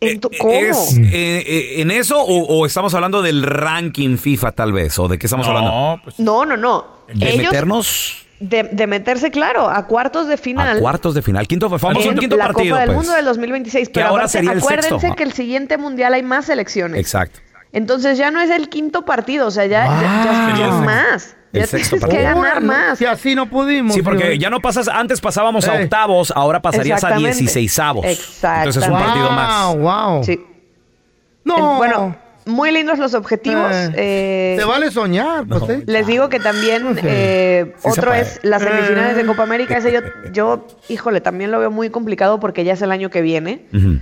Ento- 0.00 0.30
eh, 0.32 0.38
¿Cómo? 0.38 0.52
¿es 0.54 0.96
eh, 0.96 1.04
eh, 1.12 1.74
en 1.82 1.90
eso 1.90 2.18
o, 2.22 2.44
o 2.46 2.64
estamos 2.66 2.94
hablando 2.94 3.20
del 3.20 3.42
ranking 3.42 4.16
FIFA 4.16 4.52
tal 4.52 4.72
vez? 4.72 4.98
¿O 4.98 5.08
de 5.08 5.18
qué 5.18 5.26
estamos 5.26 5.46
hablando? 5.46 5.70
No, 5.70 6.00
pues. 6.02 6.18
No, 6.18 6.46
no, 6.46 6.56
no. 6.56 6.86
¿De 7.12 7.28
Ellos 7.34 7.44
meternos 7.52 8.26
de, 8.38 8.62
de 8.62 8.86
meterse, 8.86 9.30
claro, 9.30 9.68
a 9.68 9.86
cuartos 9.86 10.26
de 10.26 10.38
final. 10.38 10.78
a 10.78 10.80
cuartos 10.80 11.14
de 11.14 11.20
final? 11.20 11.46
Quinto, 11.46 11.68
vamos 11.68 11.84
a 11.84 11.88
un 12.08 12.14
en 12.14 12.18
quinto 12.18 12.36
la 12.38 12.46
partido, 12.46 12.76
Copa 12.76 12.80
del 12.80 12.86
pues. 12.86 12.96
Mundo 12.96 13.12
del 13.12 13.24
2026. 13.26 13.88
Que 13.88 13.92
Pero 13.92 14.06
ahora 14.06 14.22
aparte, 14.22 14.38
sería 14.38 14.52
el 14.52 14.58
acuérdense 14.58 14.98
sexto. 15.00 15.16
que 15.16 15.22
el 15.22 15.32
siguiente 15.34 15.76
mundial 15.76 16.14
hay 16.14 16.22
más 16.22 16.46
selecciones. 16.46 16.98
Exacto. 16.98 17.40
Entonces 17.72 18.16
ya 18.16 18.30
no 18.30 18.40
es 18.40 18.48
el 18.48 18.68
quinto 18.70 19.04
partido, 19.04 19.46
o 19.48 19.50
sea, 19.50 19.66
ya, 19.66 19.84
ya- 19.84 20.24
son 20.32 20.56
sexto. 20.56 20.78
más. 20.82 21.36
El 21.52 21.60
Ya 21.62 21.66
sexto 21.66 21.96
tienes 21.96 22.16
que 22.18 22.22
partido. 22.24 22.42
ganar 22.42 22.62
más. 22.62 22.98
Si 22.98 23.06
así 23.06 23.34
no 23.34 23.46
pudimos. 23.50 23.94
Sí, 23.94 24.02
porque 24.02 24.38
ya 24.38 24.50
no 24.50 24.60
pasas, 24.60 24.86
antes 24.88 25.20
pasábamos 25.20 25.66
a 25.66 25.74
octavos, 25.74 26.32
ahora 26.36 26.62
pasarías 26.62 27.02
a 27.02 27.08
Exactamente. 27.08 27.38
16 27.38 27.78
avos. 27.80 28.06
Exactamente. 28.06 28.68
Entonces 28.68 28.82
es 28.84 28.88
un 28.88 28.98
partido 28.98 29.30
más. 29.32 29.74
Wow, 29.74 29.78
wow. 29.82 30.24
Sí. 30.24 30.40
No. 31.44 31.72
En- 31.72 31.76
bueno, 31.78 32.16
muy 32.46 32.70
lindos 32.70 32.98
los 32.98 33.14
objetivos. 33.14 33.70
Eh, 33.72 33.90
eh, 33.96 34.56
Se 34.58 34.64
vale 34.64 34.90
soñar, 34.90 35.44
pues, 35.46 35.68
¿eh? 35.70 35.82
Les 35.86 36.06
digo 36.06 36.28
que 36.28 36.38
también 36.40 36.96
eh, 37.02 37.74
Sí 37.78 37.88
otro 37.88 38.12
es 38.14 38.38
las 38.42 38.62
semifinales 38.62 39.16
de 39.16 39.26
Copa 39.26 39.42
América. 39.42 39.76
Ese 39.76 39.92
yo, 39.92 40.00
yo, 40.32 40.66
híjole, 40.88 41.20
también 41.20 41.50
lo 41.50 41.58
veo 41.58 41.70
muy 41.70 41.90
complicado 41.90 42.38
porque 42.40 42.62
ya 42.64 42.74
es 42.74 42.82
el 42.82 42.92
año 42.92 43.10
que 43.10 43.22
viene. 43.22 43.66
Ujú. 43.74 43.98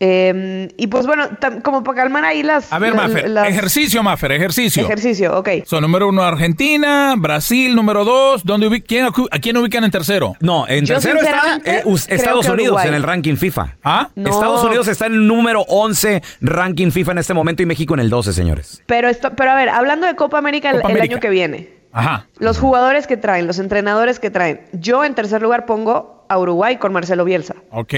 Eh, 0.00 0.68
y 0.76 0.86
pues 0.88 1.06
bueno, 1.06 1.28
como 1.62 1.82
para 1.84 2.02
calmar 2.02 2.24
ahí 2.24 2.42
las... 2.42 2.72
A 2.72 2.78
ver, 2.78 2.94
la- 2.94 3.02
Maffer, 3.02 3.28
las- 3.30 3.48
ejercicio, 3.48 4.02
Maffer, 4.02 4.32
ejercicio. 4.32 4.82
Ejercicio, 4.84 5.38
ok. 5.38 5.48
Son 5.64 5.82
número 5.82 6.08
uno 6.08 6.22
Argentina, 6.22 7.14
Brasil, 7.16 7.74
número 7.74 8.04
dos. 8.04 8.44
¿Dónde 8.44 8.68
ubi- 8.68 8.84
quién- 8.86 9.06
¿A 9.06 9.38
quién 9.38 9.56
ubican 9.56 9.84
en 9.84 9.90
tercero? 9.90 10.34
No, 10.40 10.66
en 10.68 10.84
Yo 10.84 10.94
tercero 10.94 11.20
está 11.20 11.58
eh, 11.64 11.82
Estados 12.08 12.46
Unidos 12.48 12.72
Uruguay. 12.72 12.88
en 12.88 12.94
el 12.94 13.02
ranking 13.02 13.36
FIFA. 13.36 13.76
¿Ah? 13.84 14.08
No. 14.14 14.30
Estados 14.30 14.64
Unidos 14.64 14.88
está 14.88 15.06
en 15.06 15.14
el 15.14 15.26
número 15.26 15.62
11 15.68 16.22
ranking 16.40 16.90
FIFA 16.90 17.12
en 17.12 17.18
este 17.18 17.34
momento 17.34 17.62
y 17.62 17.66
México 17.66 17.94
en 17.94 18.00
el 18.00 18.10
12, 18.10 18.32
señores. 18.32 18.82
Pero, 18.86 19.08
esto, 19.08 19.30
pero 19.36 19.52
a 19.52 19.54
ver, 19.54 19.68
hablando 19.68 20.06
de 20.06 20.14
Copa 20.16 20.38
América, 20.38 20.70
el- 20.70 20.76
Copa 20.76 20.88
el, 20.88 20.96
América. 20.96 21.14
año 21.14 21.20
que 21.20 21.30
viene, 21.30 21.68
Ajá. 21.92 22.26
los 22.38 22.58
jugadores 22.58 23.06
que 23.06 23.16
traen, 23.16 23.46
los 23.46 23.58
entrenadores 23.58 24.18
que 24.18 24.30
traen, 24.30 24.62
yo 24.72 25.04
en 25.04 25.14
tercer 25.14 25.40
lugar 25.42 25.66
pongo 25.66 26.13
a 26.28 26.38
Uruguay 26.38 26.76
con 26.76 26.92
Marcelo 26.92 27.24
Bielsa. 27.24 27.54
Ok. 27.70 27.92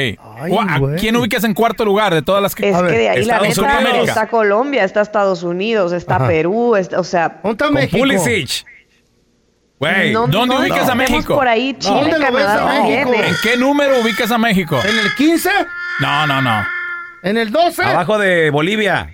Cu- 0.48 0.60
¿A 0.60 0.80
quién 0.98 1.16
ubicas 1.16 1.44
en 1.44 1.54
cuarto 1.54 1.84
lugar 1.84 2.12
de 2.12 2.22
todas 2.22 2.42
las 2.42 2.54
que... 2.54 2.68
Es 2.68 2.74
A 2.74 2.78
que 2.78 2.84
ver, 2.84 2.92
de 2.98 3.08
ahí 3.08 3.24
la 3.24 3.40
neta 3.40 3.78
Unidos. 3.78 4.08
está 4.08 4.26
Colombia, 4.28 4.84
está 4.84 5.00
Estados 5.00 5.42
Unidos, 5.42 5.92
está 5.92 6.16
Ajá. 6.16 6.26
Perú, 6.28 6.76
está- 6.76 6.98
o 7.00 7.04
sea, 7.04 7.40
¿Dónde 7.42 7.52
está 7.64 7.70
México? 7.70 7.98
Pulisic. 7.98 8.66
Güey. 9.78 10.12
no, 10.12 10.26
¿dónde 10.26 10.54
no 10.54 10.60
ubicas 10.60 10.78
a 10.78 10.82
estemos 10.92 11.10
México? 11.10 11.34
por 11.34 11.48
ahí, 11.48 11.74
Chile, 11.78 12.00
¿Dónde 12.00 12.18
lo 12.18 12.32
ves 12.32 12.46
a 12.46 12.66
México? 12.66 13.12
¿eh? 13.12 13.28
¿En 13.28 13.34
qué 13.42 13.56
número 13.58 14.00
ubicas 14.00 14.30
a 14.30 14.38
México? 14.38 14.80
¿En 14.82 14.98
el 14.98 15.14
15? 15.16 15.50
No, 16.00 16.26
no, 16.26 16.40
no. 16.40 16.64
¿En 17.22 17.36
el 17.36 17.50
12? 17.50 17.82
Abajo 17.82 18.18
de 18.18 18.50
Bolivia. 18.50 19.10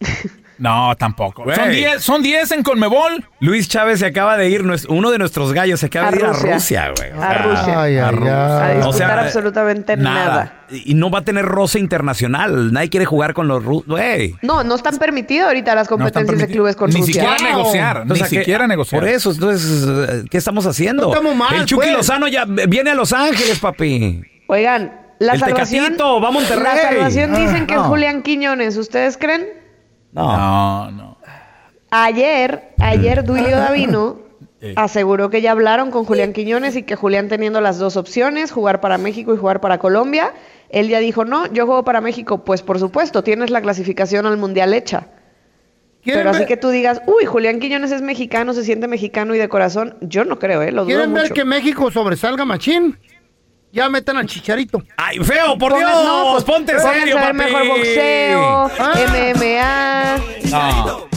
No, 0.62 0.94
tampoco. 0.96 1.42
Güey. 1.42 1.56
Son 1.56 1.70
10 1.72 2.02
son 2.02 2.22
10 2.22 2.52
en 2.52 2.62
Conmebol. 2.62 3.26
Luis 3.40 3.68
Chávez 3.68 3.98
se 3.98 4.06
acaba 4.06 4.36
de 4.36 4.48
ir, 4.48 4.62
uno 4.88 5.10
de 5.10 5.18
nuestros 5.18 5.52
gallos 5.52 5.80
se 5.80 5.86
acaba 5.86 6.06
A 6.06 6.10
de 6.12 6.18
ir 6.18 6.22
Rusia. 6.24 6.50
a 6.50 6.54
Rusia, 6.54 6.92
güey. 6.96 7.10
O 7.10 7.20
A 7.22 7.34
Rusia. 7.34 7.82
Ay, 7.82 7.96
a 7.98 8.10
Rusia. 8.12 8.32
A 8.36 8.66
ay. 8.68 8.76
disputar 8.76 8.88
O 8.88 8.92
sea, 8.92 9.20
absolutamente 9.22 9.96
nada. 9.96 10.24
nada. 10.24 10.52
Y 10.70 10.94
no 10.94 11.10
va 11.10 11.18
a 11.18 11.22
tener 11.24 11.44
roce 11.44 11.80
internacional. 11.80 12.72
Nadie 12.72 12.90
quiere 12.90 13.06
jugar 13.06 13.34
con 13.34 13.48
los 13.48 13.64
rusos. 13.64 13.88
Güey. 13.88 14.36
No, 14.42 14.62
no 14.62 14.76
están 14.76 14.98
permitidos 14.98 15.48
ahorita 15.48 15.74
las 15.74 15.90
No 15.90 15.96
competencias 15.98 16.38
de 16.38 16.46
clubes 16.46 16.76
con 16.76 16.90
Ni 16.90 17.00
Rusia. 17.00 17.12
siquiera 17.24 17.50
negociar. 17.50 17.96
Entonces, 18.02 18.20
ni 18.22 18.26
¿a 18.26 18.30
qué- 18.30 18.44
siquiera 18.44 18.66
negociar. 18.68 19.00
Por 19.00 19.08
eso, 19.08 19.32
entonces, 19.32 19.84
eh, 19.88 20.24
¿qué 20.30 20.38
estamos 20.38 20.64
haciendo? 20.66 21.02
No 21.02 21.12
estamos 21.12 21.34
mal, 21.34 21.54
El 21.56 21.64
Chucky 21.66 21.86
pues. 21.88 21.96
Lozano 21.96 22.28
ya 22.28 22.44
viene 22.46 22.90
a 22.90 22.94
Los 22.94 23.12
Ángeles, 23.12 23.58
papi. 23.58 24.22
Oigan, 24.46 24.92
la 25.18 25.32
El 25.34 25.40
salvación... 25.40 25.84
Tecatito, 25.86 26.20
va 26.20 26.28
a 26.28 26.30
Monterrey. 26.30 26.62
La 26.62 26.82
salvación 26.82 27.34
Ah, 27.34 27.38
dicen 27.38 27.66
que 27.66 27.74
no. 27.74 27.80
es 27.82 27.86
Julián 27.88 28.22
Quiñones. 28.22 28.76
¿Ustedes 28.76 29.16
creen? 29.16 29.60
No. 30.12 30.36
No, 30.36 30.90
no. 30.90 31.18
Ayer, 31.90 32.74
ayer 32.78 33.24
Duilio 33.26 33.56
Davino 33.56 34.20
aseguró 34.76 35.28
que 35.28 35.42
ya 35.42 35.50
hablaron 35.50 35.90
con 35.90 36.04
Julián 36.04 36.32
Quiñones 36.32 36.76
y 36.76 36.84
que 36.84 36.94
Julián 36.94 37.28
teniendo 37.28 37.60
las 37.60 37.78
dos 37.78 37.96
opciones, 37.96 38.52
jugar 38.52 38.80
para 38.80 38.96
México 38.96 39.34
y 39.34 39.36
jugar 39.36 39.60
para 39.60 39.78
Colombia, 39.78 40.32
él 40.68 40.88
ya 40.88 41.00
dijo, 41.00 41.24
no, 41.24 41.52
yo 41.52 41.66
juego 41.66 41.84
para 41.84 42.00
México. 42.00 42.44
Pues 42.44 42.62
por 42.62 42.78
supuesto, 42.78 43.22
tienes 43.22 43.50
la 43.50 43.60
clasificación 43.60 44.26
al 44.26 44.36
Mundial 44.36 44.72
hecha. 44.72 45.08
Pero 46.04 46.30
así 46.30 46.46
que 46.46 46.56
tú 46.56 46.70
digas, 46.70 47.00
uy, 47.06 47.24
Julián 47.26 47.60
Quiñones 47.60 47.92
es 47.92 48.02
mexicano, 48.02 48.54
se 48.54 48.64
siente 48.64 48.88
mexicano 48.88 49.34
y 49.34 49.38
de 49.38 49.48
corazón, 49.48 49.96
yo 50.00 50.24
no 50.24 50.38
creo, 50.38 50.62
¿eh? 50.62 50.72
Lo 50.72 50.82
dudo 50.82 50.86
¿Quieren 50.96 51.14
ver 51.14 51.22
mucho. 51.24 51.34
que 51.34 51.44
México 51.44 51.90
sobresalga 51.90 52.44
machín? 52.44 52.98
Ya 53.72 53.88
metan 53.88 54.18
al 54.18 54.26
chicharito. 54.26 54.82
¡Ay, 54.98 55.18
feo, 55.20 55.56
por 55.56 55.74
Dios! 55.76 55.90
no, 55.90 56.32
pues, 56.32 56.44
¡Ponte 56.44 56.78
serio, 56.78 57.16
papi! 57.16 57.32
mejor 57.32 57.68
boxeo, 57.68 58.70
Ah. 58.78 58.92
MMA, 59.08 60.16
No. 60.50 61.08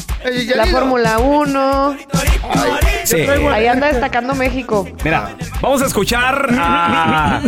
la 0.55 0.65
Fórmula 0.67 1.19
1. 1.19 1.97
Sí. 3.03 3.17
Ahí 3.51 3.67
anda 3.67 3.87
destacando 3.87 4.33
México. 4.35 4.87
Mira, 5.03 5.35
vamos 5.61 5.81
a 5.81 5.85
escuchar 5.87 6.47
a 6.57 7.41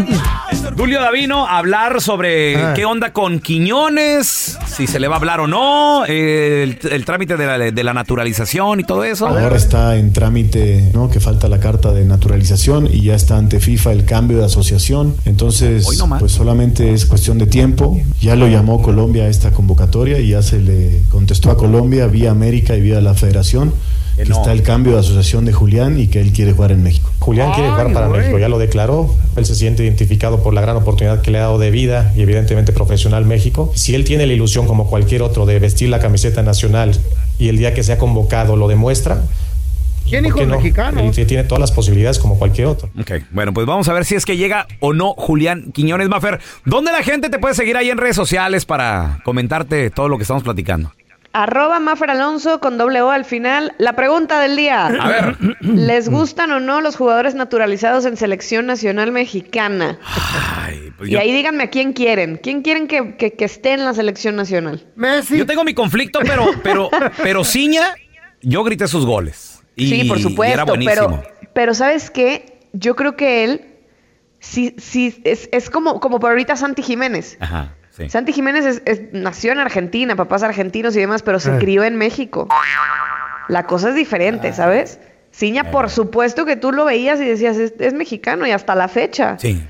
Julio 0.77 1.01
Davino 1.01 1.47
hablar 1.47 2.01
sobre 2.01 2.55
Ah. 2.55 2.73
qué 2.75 2.85
onda 2.85 3.11
con 3.11 3.39
Quiñones, 3.39 4.57
si 4.67 4.85
se 4.85 4.99
le 4.99 5.07
va 5.07 5.15
a 5.15 5.17
hablar 5.17 5.39
o 5.39 5.47
no, 5.47 6.05
el, 6.05 6.77
el 6.91 7.03
trámite 7.05 7.35
de 7.35 7.45
la, 7.47 7.57
de 7.71 7.83
la 7.83 7.93
naturalización 7.95 8.79
y 8.79 8.83
todo 8.83 9.03
eso. 9.03 9.27
Ahora 9.27 9.55
está 9.57 9.95
en 9.97 10.13
trámite, 10.13 10.91
¿no? 10.93 11.09
Que 11.09 11.19
falta 11.19 11.47
la 11.47 11.59
carta 11.59 11.91
de 11.93 12.05
naturalización 12.05 12.87
y 12.93 13.01
ya 13.01 13.15
está 13.15 13.37
ante 13.37 13.59
FIFA 13.59 13.91
el 13.91 14.05
cambio 14.05 14.37
de 14.37 14.45
asociación. 14.45 15.15
Entonces, 15.25 15.87
pues 16.19 16.31
solamente 16.31 16.93
es 16.93 17.07
cuestión 17.07 17.39
de 17.39 17.47
tiempo. 17.47 17.99
Ya 18.21 18.35
lo 18.35 18.47
llamó 18.47 18.81
Colombia 18.83 19.23
a 19.23 19.27
esta 19.29 19.51
convocatoria 19.51 20.19
y 20.19 20.29
ya 20.29 20.43
se 20.43 20.59
le 20.59 21.01
contestó 21.09 21.49
a 21.49 21.57
Colombia 21.57 22.05
vía 22.07 22.29
América 22.29 22.75
y 22.75 22.81
vía 22.81 23.01
la 23.01 23.15
Federación 23.15 23.73
que 24.15 24.23
está 24.23 24.51
el 24.51 24.63
cambio 24.63 24.93
de 24.93 24.99
asociación 25.01 25.45
de 25.45 25.53
Julián 25.53 25.99
y 25.99 26.07
que 26.07 26.19
él 26.19 26.31
quiere 26.33 26.51
jugar 26.51 26.71
en 26.71 26.81
México. 26.81 27.11
Julián 27.27 27.51
quiere 27.51 27.69
jugar 27.71 27.91
para 27.91 28.07
México, 28.07 28.39
ya 28.39 28.47
lo 28.47 28.57
declaró. 28.57 29.13
Él 29.35 29.45
se 29.45 29.53
siente 29.53 29.83
identificado 29.83 30.41
por 30.41 30.53
la 30.53 30.61
gran 30.61 30.77
oportunidad 30.77 31.21
que 31.21 31.29
le 31.29 31.39
ha 31.39 31.41
dado 31.41 31.59
de 31.59 31.71
vida 31.71 32.13
y 32.15 32.21
evidentemente 32.21 32.71
profesional 32.71 33.25
México. 33.25 33.69
Si 33.75 33.93
él 33.95 34.05
tiene 34.05 34.25
la 34.25 34.31
ilusión 34.31 34.65
como 34.65 34.87
cualquier 34.89 35.21
otro 35.21 35.45
de 35.45 35.59
vestir 35.59 35.89
la 35.89 35.99
camiseta 35.99 36.41
nacional 36.41 36.97
y 37.37 37.49
el 37.49 37.57
día 37.57 37.73
que 37.73 37.83
sea 37.83 37.97
convocado 37.97 38.55
lo 38.55 38.69
demuestra, 38.69 39.23
¿Quién 40.07 40.21
¿por 40.23 40.27
hijo 40.29 40.39
qué 40.39 40.45
no? 40.45 40.55
mexicano? 40.55 41.01
Él 41.01 41.27
tiene 41.27 41.43
todas 41.43 41.59
las 41.59 41.73
posibilidades 41.73 42.17
como 42.17 42.39
cualquier 42.39 42.67
otro. 42.67 42.89
Ok, 42.97 43.11
bueno, 43.31 43.53
pues 43.53 43.67
vamos 43.67 43.89
a 43.89 43.93
ver 43.93 44.05
si 44.05 44.15
es 44.15 44.23
que 44.25 44.37
llega 44.37 44.65
o 44.79 44.93
no 44.93 45.13
Julián 45.17 45.73
Quiñones 45.73 46.07
Mafer. 46.07 46.39
¿Dónde 46.63 46.93
la 46.93 47.03
gente 47.03 47.29
te 47.29 47.39
puede 47.39 47.55
seguir 47.55 47.75
ahí 47.75 47.89
en 47.89 47.97
redes 47.97 48.15
sociales 48.15 48.63
para 48.63 49.19
comentarte 49.25 49.89
todo 49.89 50.07
lo 50.07 50.15
que 50.15 50.21
estamos 50.23 50.43
platicando? 50.43 50.93
Arroba 51.43 51.79
Mafer 51.79 52.09
Alonso 52.11 52.59
con 52.59 52.77
doble 52.77 53.01
O 53.01 53.09
al 53.11 53.25
final. 53.25 53.73
La 53.77 53.93
pregunta 53.95 54.39
del 54.39 54.55
día. 54.55 54.87
A 54.87 55.07
ver. 55.07 55.37
¿Les 55.61 56.09
gustan 56.09 56.51
o 56.51 56.59
no 56.59 56.81
los 56.81 56.95
jugadores 56.95 57.35
naturalizados 57.35 58.05
en 58.05 58.17
selección 58.17 58.65
nacional 58.65 59.11
mexicana? 59.11 59.99
pues 60.97 61.09
y 61.09 61.13
yo- 61.13 61.19
ahí 61.19 61.31
díganme 61.31 61.63
a 61.63 61.69
quién 61.69 61.93
quieren. 61.93 62.39
¿Quién 62.41 62.61
quieren 62.63 62.87
que, 62.87 63.15
que- 63.17 63.33
que 63.33 63.45
esté 63.45 63.73
en 63.73 63.85
la 63.85 63.93
selección 63.93 64.35
nacional? 64.35 64.85
Messi. 64.95 65.37
Yo 65.37 65.45
tengo 65.45 65.63
mi 65.63 65.73
conflicto, 65.73 66.19
pero, 66.25 66.45
pero, 66.63 66.89
pero 67.21 67.43
Ciña, 67.43 67.93
yo 68.41 68.63
grité 68.63 68.87
sus 68.87 69.05
goles. 69.05 69.61
Y, 69.75 69.89
sí, 69.89 70.03
por 70.05 70.17
y 70.17 70.23
supuesto. 70.23 70.53
era 70.53 70.63
buenísimo. 70.63 71.21
pero, 71.21 71.51
pero 71.53 71.73
¿sabes 71.75 72.09
qué? 72.09 72.59
Yo 72.73 72.95
creo 72.95 73.15
que 73.15 73.43
él 73.43 73.61
sí, 74.39 74.75
sí, 74.79 75.21
es, 75.23 75.49
es 75.51 75.69
como, 75.69 75.99
como 75.99 76.19
por 76.19 76.31
ahorita 76.31 76.55
Santi 76.55 76.81
Jiménez. 76.81 77.37
Ajá, 77.39 77.75
sí. 77.97 78.09
Santi 78.09 78.31
Jiménez 78.31 78.65
es- 78.65 78.81
es- 78.85 79.01
nació 79.11 79.51
en 79.51 79.59
Argentina, 79.59 80.15
papás 80.15 80.43
argentinos 80.43 80.95
y 80.95 80.99
demás, 80.99 81.23
pero 81.23 81.39
se 81.39 81.55
Eh. 81.55 81.57
crió 81.59 81.83
en 81.83 81.97
México. 81.97 82.47
La 83.49 83.63
cosa 83.63 83.89
es 83.89 83.93
Ah. 83.95 83.97
diferente, 83.97 84.53
¿sabes? 84.53 84.99
Ciña, 85.31 85.63
Eh. 85.63 85.71
por 85.71 85.89
supuesto 85.89 86.45
que 86.45 86.55
tú 86.55 86.71
lo 86.71 86.85
veías 86.85 87.19
y 87.19 87.25
decías, 87.25 87.57
es, 87.57 87.73
es 87.79 87.93
mexicano 87.93 88.47
y 88.47 88.51
hasta 88.51 88.75
la 88.75 88.87
fecha. 88.87 89.37
Sí. 89.39 89.65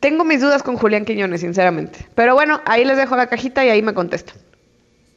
Tengo 0.00 0.24
mis 0.24 0.40
dudas 0.40 0.62
con 0.62 0.76
Julián 0.76 1.04
Quiñones, 1.04 1.40
sinceramente. 1.40 2.06
Pero 2.14 2.34
bueno, 2.34 2.60
ahí 2.66 2.84
les 2.84 2.96
dejo 2.98 3.16
la 3.16 3.28
cajita 3.28 3.64
y 3.64 3.70
ahí 3.70 3.82
me 3.82 3.94
contestan. 3.94 4.36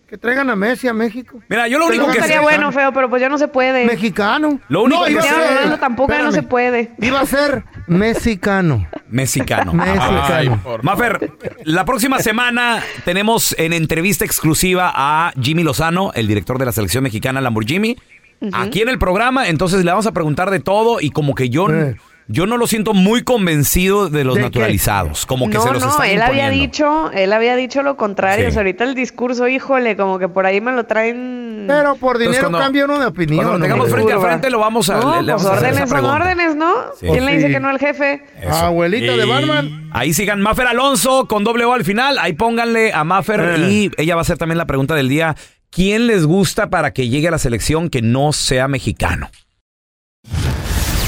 Que 0.10 0.17
traigan 0.17 0.50
a 0.50 0.56
Messi 0.56 0.88
a 0.88 0.93
México. 0.93 1.39
Mira, 1.50 1.67
yo 1.67 1.78
lo 1.78 1.86
Pero 1.88 1.98
único 2.00 2.12
que 2.12 2.17
estaría 2.17 2.38
sé- 2.38 2.41
bueno, 2.43 2.72
feo, 2.72 2.91
pero 2.91 3.10
pues 3.12 3.22
ya 3.22 3.30
no 3.30 3.38
se 3.38 3.48
puede. 3.48 3.86
Mexicano. 3.86 4.60
Lo 4.67 4.82
único 4.84 5.06
que 5.06 5.12
Cristiano 5.13 5.38
sé- 5.43 5.48
Ronaldo 5.56 5.78
tampoco 5.78 6.12
ya 6.13 6.24
no 6.24 6.32
se 6.32 6.41
puede. 6.41 6.91
Iba 7.00 7.22
a 7.22 7.26
ser 7.28 7.63
mexicano. 7.88 8.88
Mexicano. 9.10 9.74
Mexicano. 9.74 10.24
Ay, 10.28 10.50
Mafer, 10.82 11.32
la 11.63 11.86
próxima 11.86 12.19
semana 12.19 12.82
tenemos 13.06 13.56
en 13.60 13.74
entrevista 13.74 14.26
exclusiva 14.26 14.91
a 14.95 15.32
Jimmy 15.39 15.62
Lozano, 15.63 16.12
el 16.15 16.28
director 16.28 16.58
de 16.58 16.65
la 16.65 16.72
selección 16.72 17.04
mexicana 17.04 17.39
Lamborghini, 17.39 17.95
aquí 18.52 18.82
en 18.82 18.89
el 18.89 18.98
programa. 18.98 19.48
Entonces 19.48 19.84
le 19.86 19.91
vamos 19.91 20.08
a 20.08 20.12
preguntar 20.12 20.50
de 20.50 20.60
todo 20.60 21.00
y 21.02 21.12
como 21.12 21.36
que 21.36 21.50
yo, 21.50 21.67
yo 22.32 22.46
no 22.46 22.58
lo 22.58 22.68
siento 22.68 22.94
muy 22.94 23.24
convencido 23.24 24.08
de 24.08 24.24
los 24.24 24.36
¿De 24.36 24.42
qué? 24.42 24.46
naturalizados. 24.46 25.26
Como 25.26 25.50
que 25.50 25.56
no, 25.56 25.63
se 25.63 25.72
los 25.74 25.84
no, 25.84 25.89
están 25.89 26.08
él 26.10 26.22
había 26.22 26.50
dicho, 26.52 27.10
él 27.12 27.34
había 27.34 27.56
dicho 27.56 27.82
lo 27.82 27.98
contrario. 27.98 28.46
Sí. 28.46 28.50
O 28.50 28.52
sea, 28.52 28.60
ahorita 28.62 28.84
el 28.84 28.94
discurso, 28.94 29.48
híjole, 29.48 29.98
como 29.98 30.20
que 30.20 30.30
por 30.30 30.46
ahí 30.46 30.62
me 30.62 30.72
lo 30.72 30.86
traen. 30.86 31.65
Pero 31.68 31.96
por 31.96 32.18
Entonces, 32.18 32.20
dinero 32.38 32.42
cuando- 32.50 32.60
cambia 32.60 32.86
uno 32.86 33.00
de 33.00 33.06
opinión. 33.08 33.38
cuando 33.46 33.58
lo 33.58 33.63
tengamos 33.63 33.89
frente 33.92 34.13
a 34.13 34.20
frente 34.20 34.50
lo 34.52 34.60
vamos 34.60 34.89
a- 34.92 35.00
No, 35.00 35.15
le- 35.15 35.24
le 35.24 35.34
pues 35.34 35.46
órdenes 35.46 35.89
son 35.89 36.06
órdenes, 36.06 36.56
¿no? 36.56 36.72
Sí. 37.00 37.08
¿Quién 37.12 37.26
le 37.26 37.36
dice 37.36 37.50
que 37.50 37.60
no 37.60 37.70
el 37.72 37.80
jefe? 37.80 38.24
Eso. 38.42 38.54
Abuelita 38.54 39.18
de 39.18 39.26
Y 39.26 39.30
Batman. 39.30 39.89
Ahí 39.92 40.13
sigan 40.13 40.39
Mafer 40.42 40.68
Alonso 40.68 41.28
con 41.28 41.44
doble 41.44 41.65
O 41.65 41.74
al 41.74 41.84
final. 41.84 42.18
Ahí 42.20 42.34
pónganle 42.34 42.94
a 42.94 43.04
Mafer 43.04 43.39
Eh. 43.42 43.70
y 43.72 43.92
ella 43.98 44.13
va 44.15 44.22
a 44.22 44.24
hacer 44.24 44.38
también 44.38 44.58
la 44.60 44.65
pregunta 44.68 44.94
del 44.94 45.10
día. 45.10 45.36
¿Quién 45.72 46.08
les 46.08 46.26
gusta 46.26 46.70
para 46.70 46.94
que 46.94 47.10
llegue 47.10 47.28
a 47.28 47.32
la 47.32 47.38
selección 47.39 47.89
que 47.89 48.02
no 48.02 48.34
sea 48.34 48.68
mexicano? 48.68 49.30